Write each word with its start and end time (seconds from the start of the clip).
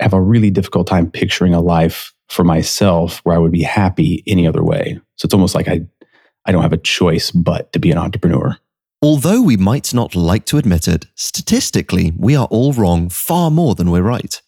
I 0.00 0.04
have 0.04 0.12
a 0.12 0.20
really 0.20 0.50
difficult 0.50 0.86
time 0.86 1.10
picturing 1.10 1.54
a 1.54 1.60
life 1.60 2.12
for 2.28 2.44
myself 2.44 3.20
where 3.24 3.36
I 3.36 3.38
would 3.38 3.52
be 3.52 3.62
happy 3.62 4.22
any 4.26 4.46
other 4.46 4.62
way. 4.62 5.00
So 5.16 5.26
it's 5.26 5.34
almost 5.34 5.54
like 5.54 5.68
I, 5.68 5.86
I 6.44 6.52
don't 6.52 6.62
have 6.62 6.72
a 6.72 6.78
choice 6.78 7.30
but 7.30 7.72
to 7.72 7.78
be 7.78 7.90
an 7.90 7.98
entrepreneur. 7.98 8.56
Although 9.00 9.42
we 9.42 9.56
might 9.56 9.94
not 9.94 10.16
like 10.16 10.44
to 10.46 10.58
admit 10.58 10.88
it, 10.88 11.06
statistically, 11.14 12.12
we 12.16 12.34
are 12.34 12.48
all 12.50 12.72
wrong 12.72 13.08
far 13.08 13.50
more 13.50 13.74
than 13.74 13.90
we're 13.90 14.02
right. 14.02 14.40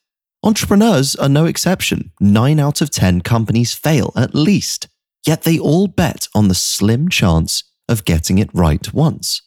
Entrepreneurs 0.42 1.14
are 1.16 1.28
no 1.28 1.44
exception. 1.44 2.10
Nine 2.20 2.58
out 2.58 2.80
of 2.80 2.90
10 2.90 3.20
companies 3.20 3.74
fail 3.74 4.12
at 4.16 4.34
least, 4.34 4.88
yet 5.26 5.42
they 5.42 5.58
all 5.58 5.86
bet 5.86 6.26
on 6.34 6.48
the 6.48 6.54
slim 6.54 7.08
chance 7.08 7.62
of 7.88 8.04
getting 8.04 8.38
it 8.38 8.50
right 8.52 8.92
once. 8.92 9.42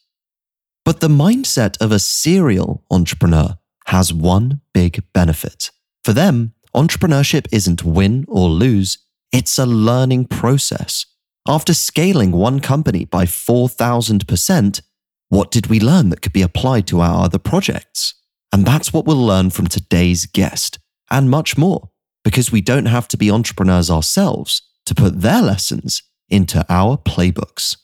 But 0.86 1.00
the 1.00 1.08
mindset 1.08 1.78
of 1.82 1.92
a 1.92 2.00
serial 2.00 2.84
entrepreneur 2.92 3.58
has 3.88 4.14
one 4.14 4.62
big 4.74 5.04
benefit. 5.14 5.72
For 6.04 6.12
them, 6.12 6.54
entrepreneurship 6.76 7.48
isn't 7.54 7.86
win 7.86 8.26
or 8.28 8.50
lose, 8.50 8.98
it's 9.32 9.58
a 9.58 9.66
learning 9.66 10.26
process. 10.26 11.06
After 11.48 11.74
scaling 11.74 12.32
one 12.32 12.60
company 12.60 13.06
by 13.06 13.24
4,000%, 13.24 14.82
what 15.30 15.50
did 15.50 15.68
we 15.68 15.80
learn 15.80 16.10
that 16.10 16.22
could 16.22 16.34
be 16.34 16.42
applied 16.42 16.88
to 16.88 17.00
our 17.00 17.24
other 17.24 17.40
projects? 17.40 18.16
And 18.52 18.66
that's 18.66 18.92
what 18.92 19.06
we'll 19.06 19.26
learn 19.26 19.50
from 19.50 19.68
today's 19.68 20.26
guest, 20.26 20.78
and 21.10 21.30
much 21.30 21.58
more, 21.58 21.90
because 22.26 22.52
we 22.52 22.60
don't 22.60 22.88
have 22.88 23.08
to 23.08 23.18
be 23.18 23.32
entrepreneurs 23.32 23.90
ourselves 23.90 24.62
to 24.86 24.94
put 24.94 25.22
their 25.22 25.42
lessons 25.42 26.04
into 26.28 26.66
our 26.68 26.98
playbooks. 26.98 27.78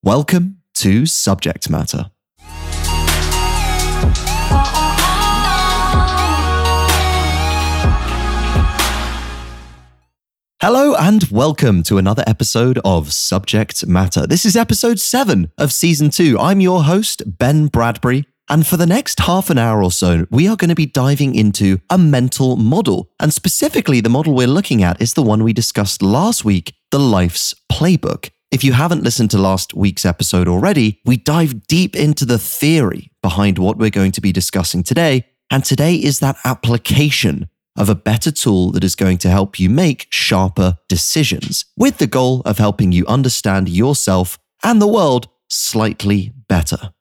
Welcome 0.00 0.58
to 0.74 1.06
Subject 1.06 1.68
Matter. 1.68 2.12
Hello 10.66 10.94
and 10.94 11.24
welcome 11.24 11.82
to 11.82 11.98
another 11.98 12.24
episode 12.26 12.78
of 12.86 13.12
Subject 13.12 13.86
Matter. 13.86 14.26
This 14.26 14.46
is 14.46 14.56
episode 14.56 14.98
seven 14.98 15.52
of 15.58 15.74
season 15.74 16.08
two. 16.08 16.38
I'm 16.38 16.58
your 16.58 16.84
host, 16.84 17.22
Ben 17.26 17.66
Bradbury. 17.66 18.24
And 18.48 18.66
for 18.66 18.78
the 18.78 18.86
next 18.86 19.20
half 19.20 19.50
an 19.50 19.58
hour 19.58 19.82
or 19.82 19.92
so, 19.92 20.26
we 20.30 20.48
are 20.48 20.56
going 20.56 20.70
to 20.70 20.74
be 20.74 20.86
diving 20.86 21.34
into 21.34 21.80
a 21.90 21.98
mental 21.98 22.56
model. 22.56 23.10
And 23.20 23.30
specifically, 23.30 24.00
the 24.00 24.08
model 24.08 24.32
we're 24.32 24.46
looking 24.46 24.82
at 24.82 25.02
is 25.02 25.12
the 25.12 25.22
one 25.22 25.44
we 25.44 25.52
discussed 25.52 26.00
last 26.00 26.46
week, 26.46 26.72
the 26.90 26.98
Life's 26.98 27.54
Playbook. 27.70 28.30
If 28.50 28.64
you 28.64 28.72
haven't 28.72 29.04
listened 29.04 29.32
to 29.32 29.38
last 29.38 29.74
week's 29.74 30.06
episode 30.06 30.48
already, 30.48 30.98
we 31.04 31.18
dive 31.18 31.66
deep 31.66 31.94
into 31.94 32.24
the 32.24 32.38
theory 32.38 33.10
behind 33.20 33.58
what 33.58 33.76
we're 33.76 33.90
going 33.90 34.12
to 34.12 34.22
be 34.22 34.32
discussing 34.32 34.82
today. 34.82 35.26
And 35.50 35.62
today 35.62 35.96
is 35.96 36.20
that 36.20 36.36
application 36.42 37.50
of 37.76 37.88
a 37.88 37.94
better 37.94 38.30
tool 38.30 38.70
that 38.72 38.84
is 38.84 38.94
going 38.94 39.18
to 39.18 39.28
help 39.28 39.58
you 39.58 39.68
make 39.68 40.06
sharper 40.10 40.78
decisions 40.88 41.64
with 41.76 41.98
the 41.98 42.06
goal 42.06 42.42
of 42.44 42.58
helping 42.58 42.92
you 42.92 43.06
understand 43.06 43.68
yourself 43.68 44.38
and 44.62 44.80
the 44.80 44.88
world 44.88 45.28
slightly 45.48 46.32
better. 46.48 46.92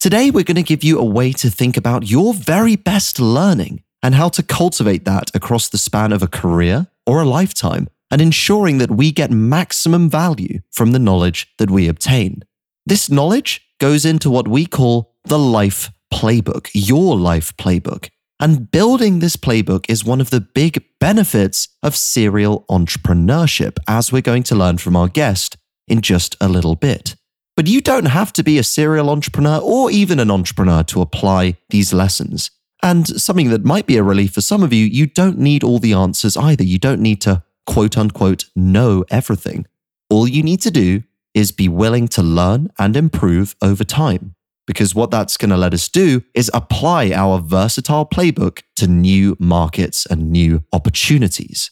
Today, 0.00 0.30
we're 0.30 0.44
going 0.44 0.54
to 0.54 0.62
give 0.62 0.84
you 0.84 0.98
a 0.98 1.04
way 1.04 1.32
to 1.32 1.50
think 1.50 1.76
about 1.76 2.08
your 2.08 2.32
very 2.32 2.76
best 2.76 3.18
learning 3.18 3.82
and 4.02 4.14
how 4.14 4.28
to 4.28 4.42
cultivate 4.42 5.04
that 5.04 5.34
across 5.34 5.68
the 5.68 5.78
span 5.78 6.12
of 6.12 6.22
a 6.22 6.28
career 6.28 6.86
or 7.06 7.20
a 7.20 7.24
lifetime 7.24 7.88
and 8.10 8.20
ensuring 8.20 8.78
that 8.78 8.90
we 8.90 9.10
get 9.10 9.30
maximum 9.30 10.08
value 10.08 10.60
from 10.70 10.92
the 10.92 10.98
knowledge 10.98 11.48
that 11.58 11.70
we 11.70 11.88
obtain. 11.88 12.42
This 12.86 13.10
knowledge 13.10 13.66
goes 13.80 14.04
into 14.04 14.30
what 14.30 14.48
we 14.48 14.66
call 14.66 15.14
the 15.24 15.38
life 15.38 15.90
playbook, 16.12 16.70
your 16.72 17.16
life 17.16 17.56
playbook. 17.56 18.08
And 18.40 18.70
building 18.70 19.18
this 19.18 19.36
playbook 19.36 19.86
is 19.88 20.04
one 20.04 20.20
of 20.20 20.30
the 20.30 20.40
big 20.40 20.84
benefits 21.00 21.68
of 21.82 21.96
serial 21.96 22.64
entrepreneurship, 22.70 23.78
as 23.88 24.12
we're 24.12 24.22
going 24.22 24.44
to 24.44 24.54
learn 24.54 24.78
from 24.78 24.94
our 24.94 25.08
guest 25.08 25.56
in 25.88 26.02
just 26.02 26.36
a 26.40 26.48
little 26.48 26.76
bit. 26.76 27.16
But 27.56 27.66
you 27.66 27.80
don't 27.80 28.06
have 28.06 28.32
to 28.34 28.44
be 28.44 28.56
a 28.56 28.62
serial 28.62 29.10
entrepreneur 29.10 29.58
or 29.58 29.90
even 29.90 30.20
an 30.20 30.30
entrepreneur 30.30 30.84
to 30.84 31.00
apply 31.00 31.56
these 31.70 31.92
lessons. 31.92 32.52
And 32.80 33.08
something 33.08 33.50
that 33.50 33.64
might 33.64 33.86
be 33.86 33.96
a 33.96 34.04
relief 34.04 34.34
for 34.34 34.40
some 34.40 34.62
of 34.62 34.72
you, 34.72 34.86
you 34.86 35.06
don't 35.06 35.38
need 35.38 35.64
all 35.64 35.80
the 35.80 35.92
answers 35.92 36.36
either. 36.36 36.62
You 36.62 36.78
don't 36.78 37.00
need 37.00 37.20
to 37.22 37.42
quote 37.66 37.98
unquote 37.98 38.44
know 38.54 39.04
everything. 39.10 39.66
All 40.10 40.28
you 40.28 40.44
need 40.44 40.60
to 40.60 40.70
do 40.70 41.02
is 41.34 41.50
be 41.50 41.68
willing 41.68 42.06
to 42.08 42.22
learn 42.22 42.70
and 42.78 42.96
improve 42.96 43.56
over 43.60 43.82
time 43.82 44.36
because 44.68 44.94
what 44.94 45.10
that's 45.10 45.38
going 45.38 45.48
to 45.48 45.56
let 45.56 45.72
us 45.72 45.88
do 45.88 46.22
is 46.34 46.50
apply 46.52 47.10
our 47.10 47.40
versatile 47.40 48.04
playbook 48.04 48.62
to 48.76 48.86
new 48.86 49.34
markets 49.40 50.04
and 50.04 50.30
new 50.30 50.62
opportunities. 50.74 51.70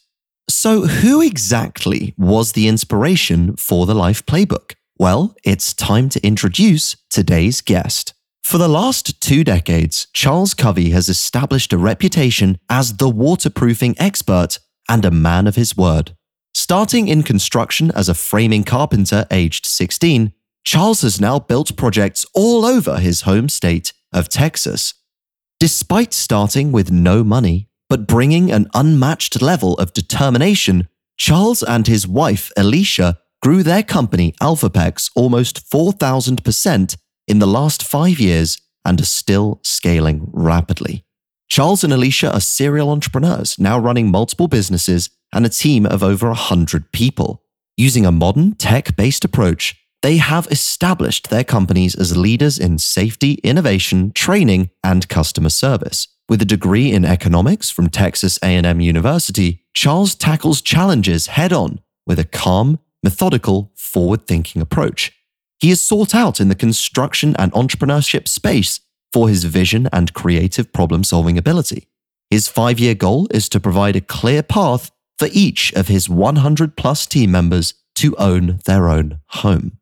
So, 0.49 0.87
who 0.87 1.21
exactly 1.21 2.15
was 2.17 2.53
the 2.53 2.69
inspiration 2.69 3.55
for 3.57 3.85
the 3.85 3.95
Life 3.95 4.25
Playbook? 4.25 4.77
Well, 4.99 5.37
it's 5.45 5.75
time 5.75 6.09
to 6.09 6.27
introduce 6.27 6.97
today's 7.11 7.61
guest. 7.61 8.15
For 8.43 8.57
the 8.57 8.69
last 8.69 9.21
two 9.21 9.45
decades, 9.45 10.07
Charles 10.15 10.55
Covey 10.55 10.91
has 10.91 11.11
established 11.11 11.75
a 11.75 11.79
reputation 11.79 12.59
as 12.71 12.97
the 12.97 13.11
waterproofing 13.11 13.97
expert 13.99 14.59
and 14.89 15.05
a 15.05 15.11
man 15.11 15.47
of 15.47 15.57
his 15.57 15.77
word. 15.77 16.17
Starting 16.55 17.09
in 17.09 17.23
construction 17.23 17.91
as 17.91 18.09
a 18.09 18.15
framing 18.15 18.65
carpenter 18.65 19.27
aged 19.31 19.67
16, 19.67 20.33
Charles 20.67 21.03
has 21.03 21.21
now 21.21 21.39
built 21.39 21.77
projects 21.77 22.27
all 22.35 22.65
over 22.65 22.99
his 22.99 23.21
home 23.21 23.49
state 23.49 23.93
of 24.13 24.29
Texas. 24.29 24.95
Despite 25.61 26.13
starting 26.13 26.73
with 26.73 26.91
no 26.91 27.23
money, 27.23 27.69
but 27.89 28.09
bringing 28.09 28.51
an 28.51 28.67
unmatched 28.75 29.41
level 29.41 29.75
of 29.75 29.93
determination, 29.93 30.89
Charles 31.17 31.63
and 31.63 31.87
his 31.87 32.09
wife, 32.09 32.51
Alicia, 32.57 33.17
grew 33.41 33.63
their 33.63 33.85
company, 33.85 34.35
AlphaPex, 34.43 35.13
almost 35.15 35.71
4,000% 35.71 36.97
in 37.29 37.39
the 37.39 37.47
last 37.47 37.85
five 37.85 38.19
years 38.19 38.61
and 38.85 39.01
are 39.01 39.05
still 39.05 39.61
scaling 39.63 40.29
rapidly. 40.33 41.05
Charles 41.49 41.85
and 41.85 41.93
Alicia 41.93 42.35
are 42.35 42.41
serial 42.41 42.91
entrepreneurs, 42.91 43.57
now 43.57 43.79
running 43.79 44.11
multiple 44.11 44.49
businesses 44.49 45.11
and 45.33 45.47
a 45.47 45.49
team 45.49 45.87
of 45.87 46.03
over 46.03 46.27
100 46.27 46.91
people. 46.91 47.45
Using 47.77 48.05
a 48.05 48.11
modern 48.11 48.57
tech 48.57 48.97
based 48.97 49.25
approach, 49.25 49.77
they 50.07 50.19
have 50.19 50.47
established 50.53 51.31
their 51.31 51.43
companies 51.43 51.97
as 51.97 52.17
leaders 52.17 52.61
in 52.61 52.79
safety, 52.79 53.41
innovation, 53.43 54.13
training, 54.13 54.71
and 54.85 55.09
customer 55.09 55.51
service. 55.51 56.07
With 56.29 56.41
a 56.41 56.45
degree 56.45 56.93
in 56.93 57.05
economics 57.05 57.71
from 57.71 57.89
Texas 57.89 58.39
A&M 58.41 58.79
University, 58.79 59.65
Charles 59.75 60.15
tackles 60.15 60.63
challenges 60.63 61.27
head 61.27 61.53
on 61.53 61.81
with 62.07 62.21
a 62.21 62.25
calm, 62.25 62.79
methodical, 63.03 63.73
forward-thinking 63.75 64.63
approach. 64.63 65.11
He 65.59 65.73
is 65.73 65.81
sought 65.81 66.15
out 66.15 66.39
in 66.39 66.47
the 66.51 66.55
construction 66.55 67.35
and 67.37 67.51
entrepreneurship 67.51 68.29
space 68.29 68.79
for 69.13 69.29
his 69.29 69.43
vision 69.43 69.89
and 69.93 70.15
creative 70.15 70.73
problem-solving 70.73 71.37
ability. 71.37 71.89
His 72.31 72.49
5-year 72.49 72.95
goal 72.95 73.27
is 73.33 73.49
to 73.49 73.59
provide 73.59 73.97
a 73.97 74.01
clear 74.01 74.45
path 74.45 74.93
for 75.19 75.27
each 75.33 75.73
of 75.73 75.89
his 75.89 76.09
100 76.09 76.77
plus 76.77 77.07
team 77.07 77.33
members 77.33 77.75
to 77.97 78.15
own 78.19 78.61
their 78.67 78.89
own 78.89 79.19
home. 79.31 79.81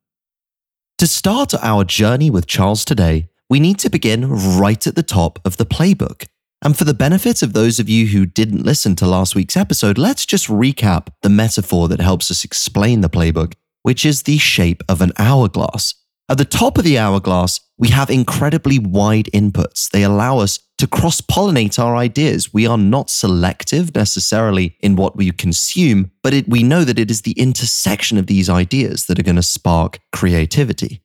To 0.99 1.09
start 1.09 1.55
our 1.55 1.83
journey 1.83 2.31
with 2.31 2.47
Charles 2.47 2.85
today, 2.85 3.29
we 3.51 3.59
need 3.59 3.81
to 3.81 3.91
begin 3.91 4.31
right 4.31 4.87
at 4.87 4.95
the 4.95 5.03
top 5.03 5.41
of 5.45 5.57
the 5.57 5.67
playbook. 5.67 6.27
And 6.63 6.79
for 6.79 6.85
the 6.85 6.95
benefit 6.95 7.43
of 7.43 7.53
those 7.53 7.81
of 7.81 7.89
you 7.89 8.07
who 8.07 8.25
didn't 8.25 8.63
listen 8.63 8.95
to 8.97 9.07
last 9.07 9.35
week's 9.35 9.57
episode, 9.57 9.99
let's 9.99 10.25
just 10.25 10.47
recap 10.47 11.09
the 11.23 11.29
metaphor 11.29 11.89
that 11.89 12.01
helps 12.01 12.31
us 12.31 12.45
explain 12.45 13.01
the 13.01 13.11
playbook, 13.11 13.55
which 13.83 14.07
is 14.07 14.23
the 14.23 14.39
shape 14.39 14.85
of 14.89 15.01
an 15.01 15.13
hourglass. 15.19 15.95
At 16.31 16.39
the 16.39 16.47
top 16.47 16.79
of 16.79 16.85
the 16.85 16.99
hourglass, 16.99 17.61
we 17.77 17.89
have 17.89 18.09
incredibly 18.09 18.79
wide 18.79 19.29
inputs. 19.35 19.91
They 19.91 20.03
allow 20.03 20.39
us 20.39 20.59
to 20.79 20.87
cross 20.87 21.21
pollinate 21.21 21.79
our 21.79 21.97
ideas. 21.97 22.53
We 22.53 22.67
are 22.67 22.79
not 22.79 23.11
selective 23.11 23.95
necessarily 23.95 24.77
in 24.81 24.97
what 24.97 25.17
we 25.17 25.31
consume, 25.33 26.13
but 26.23 26.33
it, 26.33 26.49
we 26.49 26.63
know 26.63 26.83
that 26.85 26.99
it 26.99 27.11
is 27.11 27.23
the 27.23 27.33
intersection 27.33 28.17
of 28.17 28.27
these 28.27 28.49
ideas 28.49 29.05
that 29.07 29.19
are 29.19 29.23
going 29.23 29.37
to 29.37 29.43
spark 29.43 30.01
creativity. 30.13 31.03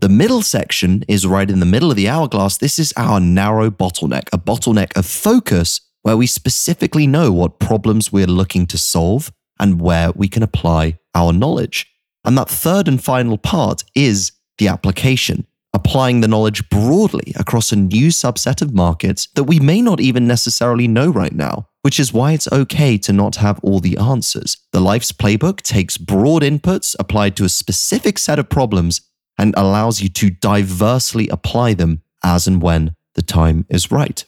The 0.00 0.08
middle 0.08 0.40
section 0.40 1.04
is 1.08 1.26
right 1.26 1.50
in 1.50 1.60
the 1.60 1.66
middle 1.66 1.90
of 1.90 1.96
the 1.96 2.08
hourglass. 2.08 2.56
This 2.56 2.78
is 2.78 2.94
our 2.96 3.20
narrow 3.20 3.70
bottleneck, 3.70 4.28
a 4.32 4.38
bottleneck 4.38 4.96
of 4.96 5.04
focus 5.04 5.82
where 6.02 6.16
we 6.16 6.26
specifically 6.26 7.06
know 7.06 7.30
what 7.32 7.58
problems 7.58 8.10
we're 8.10 8.26
looking 8.26 8.66
to 8.66 8.78
solve 8.78 9.30
and 9.60 9.80
where 9.80 10.10
we 10.12 10.26
can 10.26 10.42
apply 10.42 10.98
our 11.14 11.32
knowledge. 11.34 11.86
And 12.24 12.36
that 12.38 12.48
third 12.48 12.88
and 12.88 13.02
final 13.02 13.36
part 13.36 13.84
is 13.94 14.32
the 14.58 14.68
application, 14.68 15.46
applying 15.72 16.20
the 16.20 16.28
knowledge 16.28 16.68
broadly 16.68 17.32
across 17.36 17.72
a 17.72 17.76
new 17.76 18.08
subset 18.08 18.62
of 18.62 18.74
markets 18.74 19.28
that 19.34 19.44
we 19.44 19.58
may 19.58 19.82
not 19.82 20.00
even 20.00 20.26
necessarily 20.26 20.86
know 20.86 21.10
right 21.10 21.34
now, 21.34 21.68
which 21.82 22.00
is 22.00 22.12
why 22.12 22.32
it's 22.32 22.50
okay 22.52 22.96
to 22.98 23.12
not 23.12 23.36
have 23.36 23.60
all 23.62 23.80
the 23.80 23.98
answers. 23.98 24.56
The 24.72 24.80
Life's 24.80 25.12
Playbook 25.12 25.60
takes 25.62 25.98
broad 25.98 26.42
inputs 26.42 26.96
applied 26.98 27.36
to 27.36 27.44
a 27.44 27.48
specific 27.48 28.18
set 28.18 28.38
of 28.38 28.48
problems 28.48 29.00
and 29.36 29.54
allows 29.56 30.00
you 30.00 30.08
to 30.08 30.30
diversely 30.30 31.28
apply 31.28 31.74
them 31.74 32.02
as 32.22 32.46
and 32.46 32.62
when 32.62 32.94
the 33.14 33.22
time 33.22 33.66
is 33.68 33.90
right. 33.90 34.24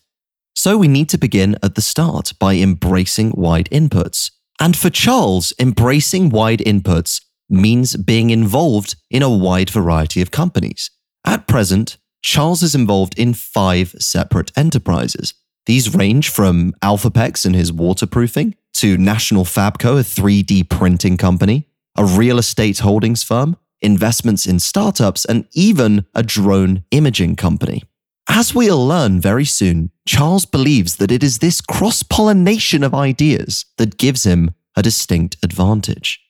So 0.54 0.78
we 0.78 0.88
need 0.88 1.08
to 1.10 1.18
begin 1.18 1.56
at 1.62 1.74
the 1.74 1.82
start 1.82 2.32
by 2.38 2.54
embracing 2.54 3.30
wide 3.30 3.68
inputs. 3.70 4.30
And 4.58 4.74
for 4.76 4.88
Charles, 4.88 5.52
embracing 5.58 6.30
wide 6.30 6.60
inputs 6.60 7.20
means 7.48 7.96
being 7.96 8.30
involved 8.30 8.96
in 9.10 9.22
a 9.22 9.30
wide 9.30 9.70
variety 9.70 10.20
of 10.20 10.30
companies. 10.30 10.90
At 11.24 11.46
present, 11.46 11.96
Charles 12.22 12.62
is 12.62 12.74
involved 12.74 13.18
in 13.18 13.34
five 13.34 13.94
separate 13.98 14.50
enterprises. 14.56 15.34
These 15.66 15.94
range 15.94 16.28
from 16.28 16.72
Alphapex 16.82 17.44
and 17.44 17.54
his 17.54 17.72
waterproofing 17.72 18.54
to 18.74 18.96
National 18.96 19.44
Fabco, 19.44 19.98
a 19.98 20.02
3D 20.02 20.68
printing 20.68 21.16
company, 21.16 21.68
a 21.96 22.04
real 22.04 22.38
estate 22.38 22.78
holdings 22.78 23.22
firm, 23.22 23.56
investments 23.80 24.46
in 24.46 24.60
startups, 24.60 25.24
and 25.24 25.46
even 25.52 26.06
a 26.14 26.22
drone 26.22 26.84
imaging 26.90 27.36
company. 27.36 27.82
As 28.28 28.54
we'll 28.54 28.84
learn 28.84 29.20
very 29.20 29.44
soon, 29.44 29.90
Charles 30.06 30.44
believes 30.44 30.96
that 30.96 31.12
it 31.12 31.22
is 31.22 31.38
this 31.38 31.60
cross 31.60 32.02
pollination 32.02 32.82
of 32.82 32.94
ideas 32.94 33.66
that 33.78 33.98
gives 33.98 34.24
him 34.24 34.50
a 34.76 34.82
distinct 34.82 35.36
advantage. 35.42 36.25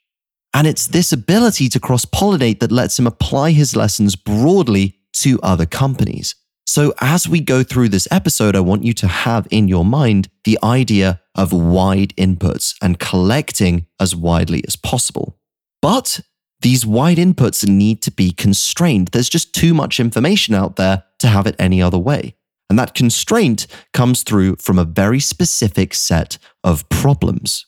And 0.57 0.67
it's 0.67 0.87
this 0.87 1.13
ability 1.13 1.69
to 1.69 1.79
cross 1.79 2.07
pollinate 2.07 2.61
that 2.61 2.73
lets 2.73 2.99
him 2.99 3.07
apply 3.07 3.51
his 3.51 3.77
lessons 3.77 4.17
broadly 4.17 4.99
to 5.13 5.39
other 5.43 5.67
companies. 5.67 6.35
So, 6.67 6.95
as 6.99 7.29
we 7.29 7.41
go 7.41 7.63
through 7.63 7.91
this 7.91 8.09
episode, 8.11 8.57
I 8.57 8.61
want 8.61 8.83
you 8.83 8.95
to 8.95 9.07
have 9.07 9.47
in 9.51 9.69
your 9.69 9.85
mind 9.85 10.31
the 10.45 10.59
idea 10.65 11.21
of 11.35 11.53
wide 11.53 12.17
inputs 12.17 12.75
and 12.81 12.99
collecting 12.99 13.85
as 14.01 14.17
widely 14.17 14.65
as 14.67 14.77
possible. 14.77 15.39
But 15.83 16.21
these 16.63 16.87
wide 16.87 17.19
inputs 17.19 17.69
need 17.69 18.01
to 18.01 18.11
be 18.11 18.33
constrained. 18.33 19.09
There's 19.09 19.29
just 19.29 19.55
too 19.55 19.75
much 19.75 20.01
information 20.01 20.55
out 20.55 20.77
there 20.77 21.05
to 21.19 21.29
have 21.29 21.47
it 21.47 21.57
any 21.59 21.83
other 21.83 21.99
way. 21.99 22.35
And 22.71 22.79
that 22.79 22.95
constraint 22.95 23.67
comes 23.93 24.23
through 24.23 24.57
from 24.57 24.79
a 24.79 24.87
very 24.87 25.21
specific 25.21 25.93
set 25.93 26.39
of 26.65 26.89
problems. 26.89 27.67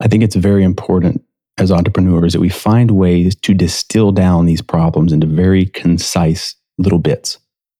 I 0.00 0.08
think 0.08 0.22
it's 0.22 0.34
very 0.34 0.64
important 0.64 1.25
as 1.58 1.72
entrepreneurs 1.72 2.32
that 2.32 2.40
we 2.40 2.48
find 2.48 2.90
ways 2.90 3.34
to 3.34 3.54
distill 3.54 4.12
down 4.12 4.46
these 4.46 4.62
problems 4.62 5.12
into 5.12 5.26
very 5.26 5.66
concise 5.66 6.54
little 6.78 6.98
bits 6.98 7.38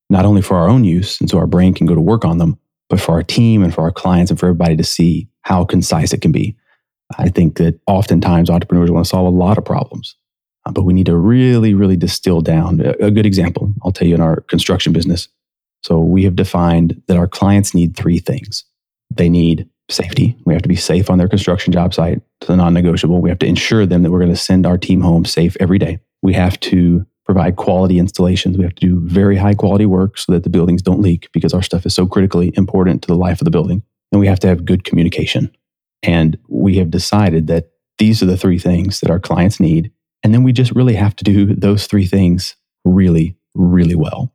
not 0.08 0.25
only 0.25 0.43
for 0.43 0.56
our 0.56 0.69
own 0.69 0.84
use, 0.84 1.20
and 1.20 1.28
so 1.28 1.38
our 1.38 1.46
brain 1.46 1.75
can 1.75 1.87
go 1.87 1.94
to 1.94 2.00
work 2.00 2.25
on 2.25 2.38
them, 2.38 2.58
but 2.88 3.00
for 3.00 3.12
our 3.12 3.23
team 3.23 3.62
and 3.62 3.75
for 3.75 3.82
our 3.82 3.93
clients 3.93 4.31
and 4.31 4.38
for 4.38 4.46
everybody 4.46 4.76
to 4.76 4.84
see 4.84 5.28
how 5.43 5.64
concise 5.64 6.12
it 6.12 6.23
can 6.23 6.32
be. 6.32 6.56
I 7.19 7.28
think 7.28 7.56
that 7.58 7.78
oftentimes 7.87 8.50
entrepreneurs 8.50 8.90
want 8.90 9.05
to 9.05 9.08
solve 9.08 9.26
a 9.26 9.37
lot 9.37 9.58
of 9.58 9.64
problems, 9.64 10.17
uh, 10.64 10.73
but 10.73 10.82
we 10.82 10.93
need 10.93 11.06
to 11.06 11.17
really, 11.17 11.75
really 11.75 11.96
distill 11.96 12.40
down. 12.40 12.81
A, 12.81 13.06
a 13.06 13.11
good 13.11 13.26
example, 13.26 13.73
I'll 13.82 13.93
tell 13.93 14.08
you 14.08 14.14
in 14.14 14.20
our 14.20 14.40
construction 14.43 14.93
business. 14.93 15.28
So 15.82 16.00
we 16.00 16.25
have 16.25 16.37
defined 16.37 17.00
that 17.06 17.17
our 17.17 17.28
clients 17.28 17.75
need 17.75 17.96
three 17.96 18.19
things. 18.19 18.64
They 19.14 19.28
need 19.28 19.69
safety. 19.88 20.37
We 20.44 20.52
have 20.52 20.62
to 20.62 20.69
be 20.69 20.76
safe 20.76 21.11
on 21.11 21.19
their 21.19 21.28
construction 21.28 21.73
job 21.73 21.94
site. 21.94 22.20
It's 22.41 22.50
a 22.50 22.56
non 22.56 22.75
negotiable. 22.75 23.21
We 23.21 23.31
have 23.31 23.38
to 23.41 23.47
ensure 23.47 23.87
them 23.87 24.03
that 24.03 24.11
we're 24.11 24.21
going 24.21 24.31
to 24.31 24.37
send 24.37 24.67
our 24.67 24.79
team 24.79 25.00
home 25.00 25.25
safe 25.25 25.56
every 25.59 25.79
day. 25.79 26.00
We 26.23 26.35
have 26.35 26.59
to 26.61 27.06
provide 27.25 27.56
quality 27.56 27.99
installations. 27.99 28.56
We 28.56 28.65
have 28.65 28.75
to 28.77 28.87
do 28.87 29.00
very 29.00 29.37
high 29.37 29.55
quality 29.55 29.85
work 29.87 30.17
so 30.17 30.33
that 30.33 30.44
the 30.44 30.49
buildings 30.49 30.81
don't 30.81 31.00
leak 31.00 31.29
because 31.33 31.53
our 31.53 31.62
stuff 31.62 31.85
is 31.85 31.94
so 31.94 32.06
critically 32.06 32.53
important 32.56 33.03
to 33.03 33.09
the 33.09 33.17
life 33.17 33.41
of 33.41 33.44
the 33.44 33.50
building. 33.50 33.83
And 34.12 34.21
we 34.21 34.29
have 34.29 34.38
to 34.41 34.49
have 34.49 34.65
good 34.65 34.85
communication. 34.85 35.55
And 36.03 36.38
we 36.49 36.77
have 36.77 36.91
decided 36.91 37.49
that 37.49 37.71
these 37.99 38.23
are 38.23 38.27
the 38.27 38.37
three 38.37 38.59
things 38.59 39.00
that 39.00 39.11
our 39.11 39.19
clients 39.19 39.59
need. 39.59 39.91
And 40.23 40.33
then 40.33 40.44
we 40.44 40.53
just 40.53 40.73
really 40.73 40.94
have 40.94 41.17
to 41.17 41.25
do 41.25 41.55
those 41.55 41.87
three 41.87 42.06
things 42.06 42.55
really, 42.85 43.37
really 43.55 43.97
well. 43.97 44.33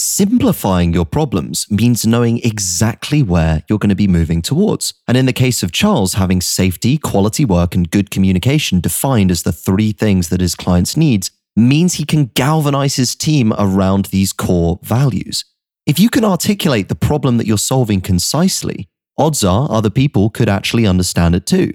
Simplifying 0.00 0.94
your 0.94 1.04
problems 1.04 1.70
means 1.70 2.06
knowing 2.06 2.38
exactly 2.38 3.22
where 3.22 3.64
you're 3.68 3.78
going 3.78 3.90
to 3.90 3.94
be 3.94 4.08
moving 4.08 4.40
towards. 4.40 4.94
And 5.06 5.14
in 5.14 5.26
the 5.26 5.34
case 5.34 5.62
of 5.62 5.72
Charles, 5.72 6.14
having 6.14 6.40
safety, 6.40 6.96
quality 6.96 7.44
work, 7.44 7.74
and 7.74 7.90
good 7.90 8.10
communication 8.10 8.80
defined 8.80 9.30
as 9.30 9.42
the 9.42 9.52
three 9.52 9.92
things 9.92 10.30
that 10.30 10.40
his 10.40 10.54
clients 10.54 10.96
needs 10.96 11.30
means 11.54 11.94
he 11.94 12.06
can 12.06 12.30
galvanize 12.34 12.96
his 12.96 13.14
team 13.14 13.52
around 13.58 14.06
these 14.06 14.32
core 14.32 14.78
values. 14.82 15.44
If 15.84 16.00
you 16.00 16.08
can 16.08 16.24
articulate 16.24 16.88
the 16.88 16.94
problem 16.94 17.36
that 17.36 17.46
you're 17.46 17.58
solving 17.58 18.00
concisely, 18.00 18.88
odds 19.18 19.44
are 19.44 19.70
other 19.70 19.90
people 19.90 20.30
could 20.30 20.48
actually 20.48 20.86
understand 20.86 21.34
it 21.34 21.44
too. 21.44 21.74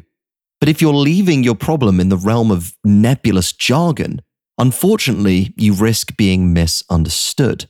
But 0.59 0.67
if 0.67 0.81
you're 0.81 0.93
leaving 0.93 1.43
your 1.43 1.53
problem 1.53 1.99
in 1.99 2.09
the 2.09 2.17
realm 2.17 2.49
of 2.49 2.73
nebulous 2.83 3.53
jargon, 3.53 4.23
unfortunately, 4.57 5.53
you 5.57 5.75
risk 5.75 6.17
being 6.17 6.53
misunderstood. 6.53 7.67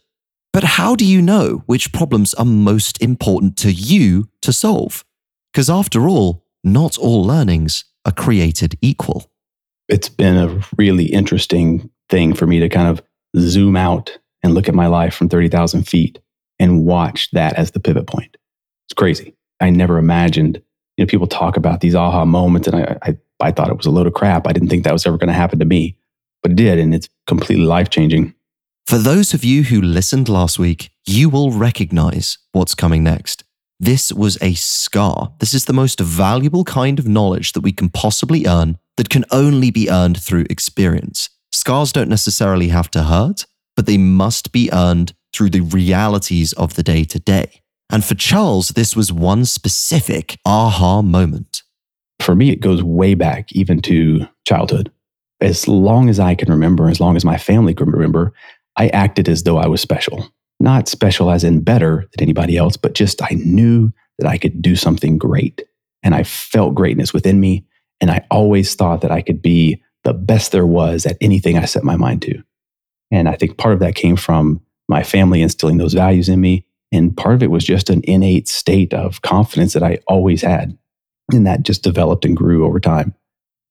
But 0.56 0.63
how 0.63 0.96
do 0.96 1.04
you 1.04 1.22
know 1.22 1.63
which 1.66 1.92
problems 1.92 2.34
are 2.36 2.46
most 2.46 3.02
important 3.02 3.57
to 3.57 3.74
you 3.74 4.30
to 4.42 4.54
solve? 4.54 5.04
Because 5.52 5.69
after 5.69 6.07
all, 6.07 6.46
not 6.63 6.98
all 6.98 7.25
learnings 7.25 7.84
are 8.06 8.13
created 8.13 8.78
equal. 8.81 9.30
It's 9.90 10.07
been 10.07 10.38
a 10.38 10.62
really 10.78 11.07
interesting 11.07 11.90
thing 12.07 12.34
for 12.34 12.48
me 12.48 12.62
to 12.62 12.69
kind 12.69 12.88
of 12.88 13.04
zoom 13.38 13.75
out 13.75 14.18
and 14.44 14.54
look 14.54 14.69
at 14.69 14.75
my 14.75 14.88
life 14.88 15.13
from 15.13 15.28
30,000 15.28 15.84
feet 15.86 16.19
and 16.57 16.86
watch 16.86 17.31
that 17.31 17.56
as 17.56 17.72
the 17.72 17.81
pivot 17.81 18.07
point. 18.07 18.38
It's 18.88 18.94
crazy. 18.94 19.36
I 19.60 19.72
never 19.72 19.98
imagined, 19.98 20.62
you 20.96 21.04
know, 21.04 21.10
people 21.10 21.28
talk 21.28 21.57
about 21.57 21.81
these 21.81 21.96
aha 21.96 22.24
moments 22.24 22.69
and 22.69 22.78
I, 22.78 22.98
I, 23.02 23.18
I 23.42 23.52
thought 23.52 23.72
it 23.72 23.75
was 23.75 23.88
a 23.88 23.92
load 23.92 24.07
of 24.07 24.13
crap. 24.13 24.48
I 24.48 24.54
didn't 24.54 24.69
think 24.69 24.86
that 24.86 24.94
was 24.94 25.06
ever 25.06 25.18
going 25.18 25.28
to 25.28 25.34
happen 25.34 25.60
to 25.60 25.66
me, 25.66 25.98
but 26.42 26.54
it 26.54 26.56
did. 26.56 26.80
And 26.80 26.96
it's 26.96 27.10
completely 27.28 27.66
life 27.66 27.90
changing. 27.90 28.34
For 28.87 28.99
those 28.99 29.33
of 29.33 29.43
you 29.43 29.63
who 29.63 29.81
listened 29.81 30.29
last 30.29 30.59
week, 30.59 30.91
you 31.07 31.27
will 31.27 31.49
recognize 31.49 32.37
what's 32.51 32.75
coming 32.75 33.03
next. 33.03 33.43
This 33.79 34.13
was 34.13 34.37
a 34.43 34.53
scar. 34.53 35.33
This 35.39 35.55
is 35.55 35.65
the 35.65 35.73
most 35.73 35.99
valuable 35.99 36.63
kind 36.63 36.99
of 36.99 37.07
knowledge 37.07 37.53
that 37.53 37.61
we 37.61 37.71
can 37.71 37.89
possibly 37.89 38.45
earn 38.45 38.77
that 38.97 39.09
can 39.09 39.25
only 39.31 39.71
be 39.71 39.89
earned 39.89 40.21
through 40.21 40.45
experience. 40.51 41.29
Scars 41.51 41.91
don't 41.91 42.09
necessarily 42.09 42.67
have 42.67 42.91
to 42.91 43.03
hurt, 43.03 43.47
but 43.75 43.87
they 43.87 43.97
must 43.97 44.51
be 44.51 44.69
earned 44.71 45.13
through 45.33 45.49
the 45.49 45.61
realities 45.61 46.53
of 46.53 46.75
the 46.75 46.83
day 46.83 47.03
to 47.05 47.19
day. 47.19 47.63
And 47.89 48.05
for 48.05 48.13
Charles, 48.13 48.69
this 48.69 48.95
was 48.95 49.11
one 49.11 49.45
specific 49.45 50.37
aha 50.45 51.01
moment. 51.01 51.63
For 52.19 52.35
me, 52.35 52.51
it 52.51 52.61
goes 52.61 52.83
way 52.83 53.15
back 53.15 53.51
even 53.51 53.81
to 53.81 54.27
childhood. 54.47 54.91
As 55.41 55.67
long 55.67 56.07
as 56.07 56.19
I 56.19 56.35
can 56.35 56.49
remember, 56.49 56.87
as 56.87 57.01
long 57.01 57.15
as 57.15 57.25
my 57.25 57.37
family 57.37 57.73
can 57.73 57.89
remember, 57.89 58.33
I 58.77 58.88
acted 58.89 59.30
as 59.30 59.44
though 59.44 59.57
I 59.57 59.68
was 59.68 59.81
special. 59.81 60.30
Not 60.60 60.88
special 60.88 61.31
as 61.31 61.44
in 61.44 61.62
better 61.62 62.07
than 62.12 62.24
anybody 62.24 62.57
else, 62.57 62.77
but 62.77 62.94
just 62.94 63.22
I 63.22 63.31
knew 63.31 63.92
that 64.19 64.27
I 64.27 64.38
could 64.38 64.62
do 64.62 64.75
something 64.75 65.18
great. 65.18 65.63
And 66.04 66.16
I 66.16 66.24
felt 66.24 66.75
greatness 66.75 67.13
within 67.13 67.39
me. 67.39 67.66
And 67.99 68.11
I 68.11 68.26
always 68.30 68.76
thought 68.76 69.02
that 69.02 69.11
I 69.11 69.21
could 69.21 69.42
be 69.42 69.81
the 70.04 70.14
best 70.14 70.52
there 70.52 70.66
was 70.66 71.06
at 71.06 71.18
anything 71.19 71.57
I 71.57 71.66
set 71.66 71.83
my 71.83 71.95
mind 71.95 72.21
to. 72.23 72.42
And 73.11 73.28
I 73.28 73.35
think 73.35 73.57
part 73.57 73.73
of 73.73 73.80
that 73.80 73.95
came 73.95 74.16
from 74.16 74.61
my 74.88 75.04
family 75.04 75.42
instilling 75.42 75.78
those 75.78 75.94
values 75.94 76.30
in 76.30 76.40
me. 76.40 76.66
And 76.92 77.16
part 77.16 77.35
of 77.35 77.44
it 77.44 77.52
was 77.52 77.64
just 77.64 77.90
an 77.90 78.02
innate 78.04 78.47
state 78.47 78.94
of 78.94 79.21
confidence 79.21 79.73
that 79.73 79.83
I 79.83 79.99
always 80.07 80.42
had. 80.42 80.78
And 81.31 81.47
that 81.47 81.64
just 81.64 81.83
developed 81.83 82.23
and 82.23 82.38
grew 82.38 82.66
over 82.66 82.80
time. 82.80 83.16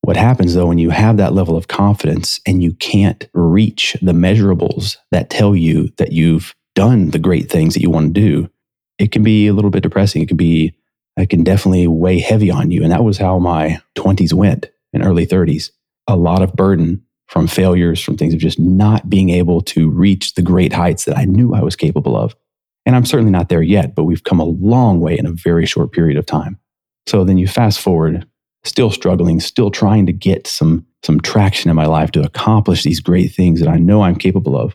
What 0.05 0.19
happens 0.19 0.53
though, 0.53 0.67
when 0.67 0.77
you 0.77 0.91
have 0.91 1.17
that 1.17 1.33
level 1.33 1.57
of 1.57 1.69
confidence 1.69 2.39
and 2.47 2.63
you 2.63 2.75
can't 2.75 3.27
reach 3.33 3.97
the 4.03 4.13
measurables 4.13 4.99
that 5.11 5.31
tell 5.31 5.57
you 5.57 5.89
that 5.97 6.13
you've 6.13 6.55
done 6.75 7.09
the 7.09 7.19
great 7.19 7.51
things 7.51 7.73
that 7.73 7.81
you 7.81 7.89
want 7.89 8.15
to 8.15 8.21
do, 8.21 8.51
it 8.99 9.13
can 9.13 9.23
be 9.23 9.47
a 9.47 9.55
little 9.55 9.71
bit 9.71 9.83
depressing. 9.83 10.21
It 10.21 10.29
can 10.29 10.37
be, 10.37 10.75
it 11.17 11.31
can 11.31 11.43
definitely 11.43 11.89
weigh 11.89 12.19
heavy 12.19 12.51
on 12.51 12.71
you. 12.71 12.83
And 12.83 12.93
that 12.93 13.03
was 13.03 13.17
how 13.17 13.39
my 13.39 13.81
20s 13.97 14.35
went 14.35 14.71
and 14.93 15.03
early 15.03 15.27
30s 15.27 15.71
a 16.07 16.17
lot 16.17 16.43
of 16.43 16.53
burden 16.53 17.03
from 17.29 17.47
failures, 17.47 17.99
from 17.99 18.19
things 18.19 18.35
of 18.35 18.41
just 18.41 18.59
not 18.59 19.09
being 19.09 19.31
able 19.31 19.63
to 19.63 19.89
reach 19.89 20.35
the 20.35 20.43
great 20.43 20.75
heights 20.75 21.07
that 21.07 21.17
I 21.17 21.25
knew 21.25 21.55
I 21.55 21.63
was 21.63 21.77
capable 21.77 22.15
of. 22.15 22.37
And 22.85 22.95
I'm 22.95 23.07
certainly 23.07 23.33
not 23.33 23.49
there 23.49 23.63
yet, 23.63 23.95
but 23.95 24.05
we've 24.05 24.25
come 24.25 24.39
a 24.39 24.45
long 24.45 25.01
way 25.01 25.19
in 25.19 25.25
a 25.25 25.33
very 25.33 25.65
short 25.65 25.93
period 25.93 26.19
of 26.19 26.27
time. 26.27 26.59
So 27.07 27.25
then 27.25 27.39
you 27.39 27.49
fast 27.49 27.81
forward, 27.81 28.27
still 28.65 28.91
struggling, 28.91 29.41
still 29.41 29.71
trying 29.71 30.07
to 30.07 30.13
get 30.13 30.47
some, 30.47 30.87
some 31.03 31.21
traction 31.21 31.71
in 31.71 31.77
my 31.77 31.87
life 31.87 32.11
to 32.13 32.23
accomplish 32.23 32.83
these 32.83 33.01
great 33.01 33.33
things 33.33 33.61
that 33.61 33.69
I 33.69 33.77
know 33.77 34.03
I'm 34.03 34.17
capable 34.17 34.57
of. 34.57 34.75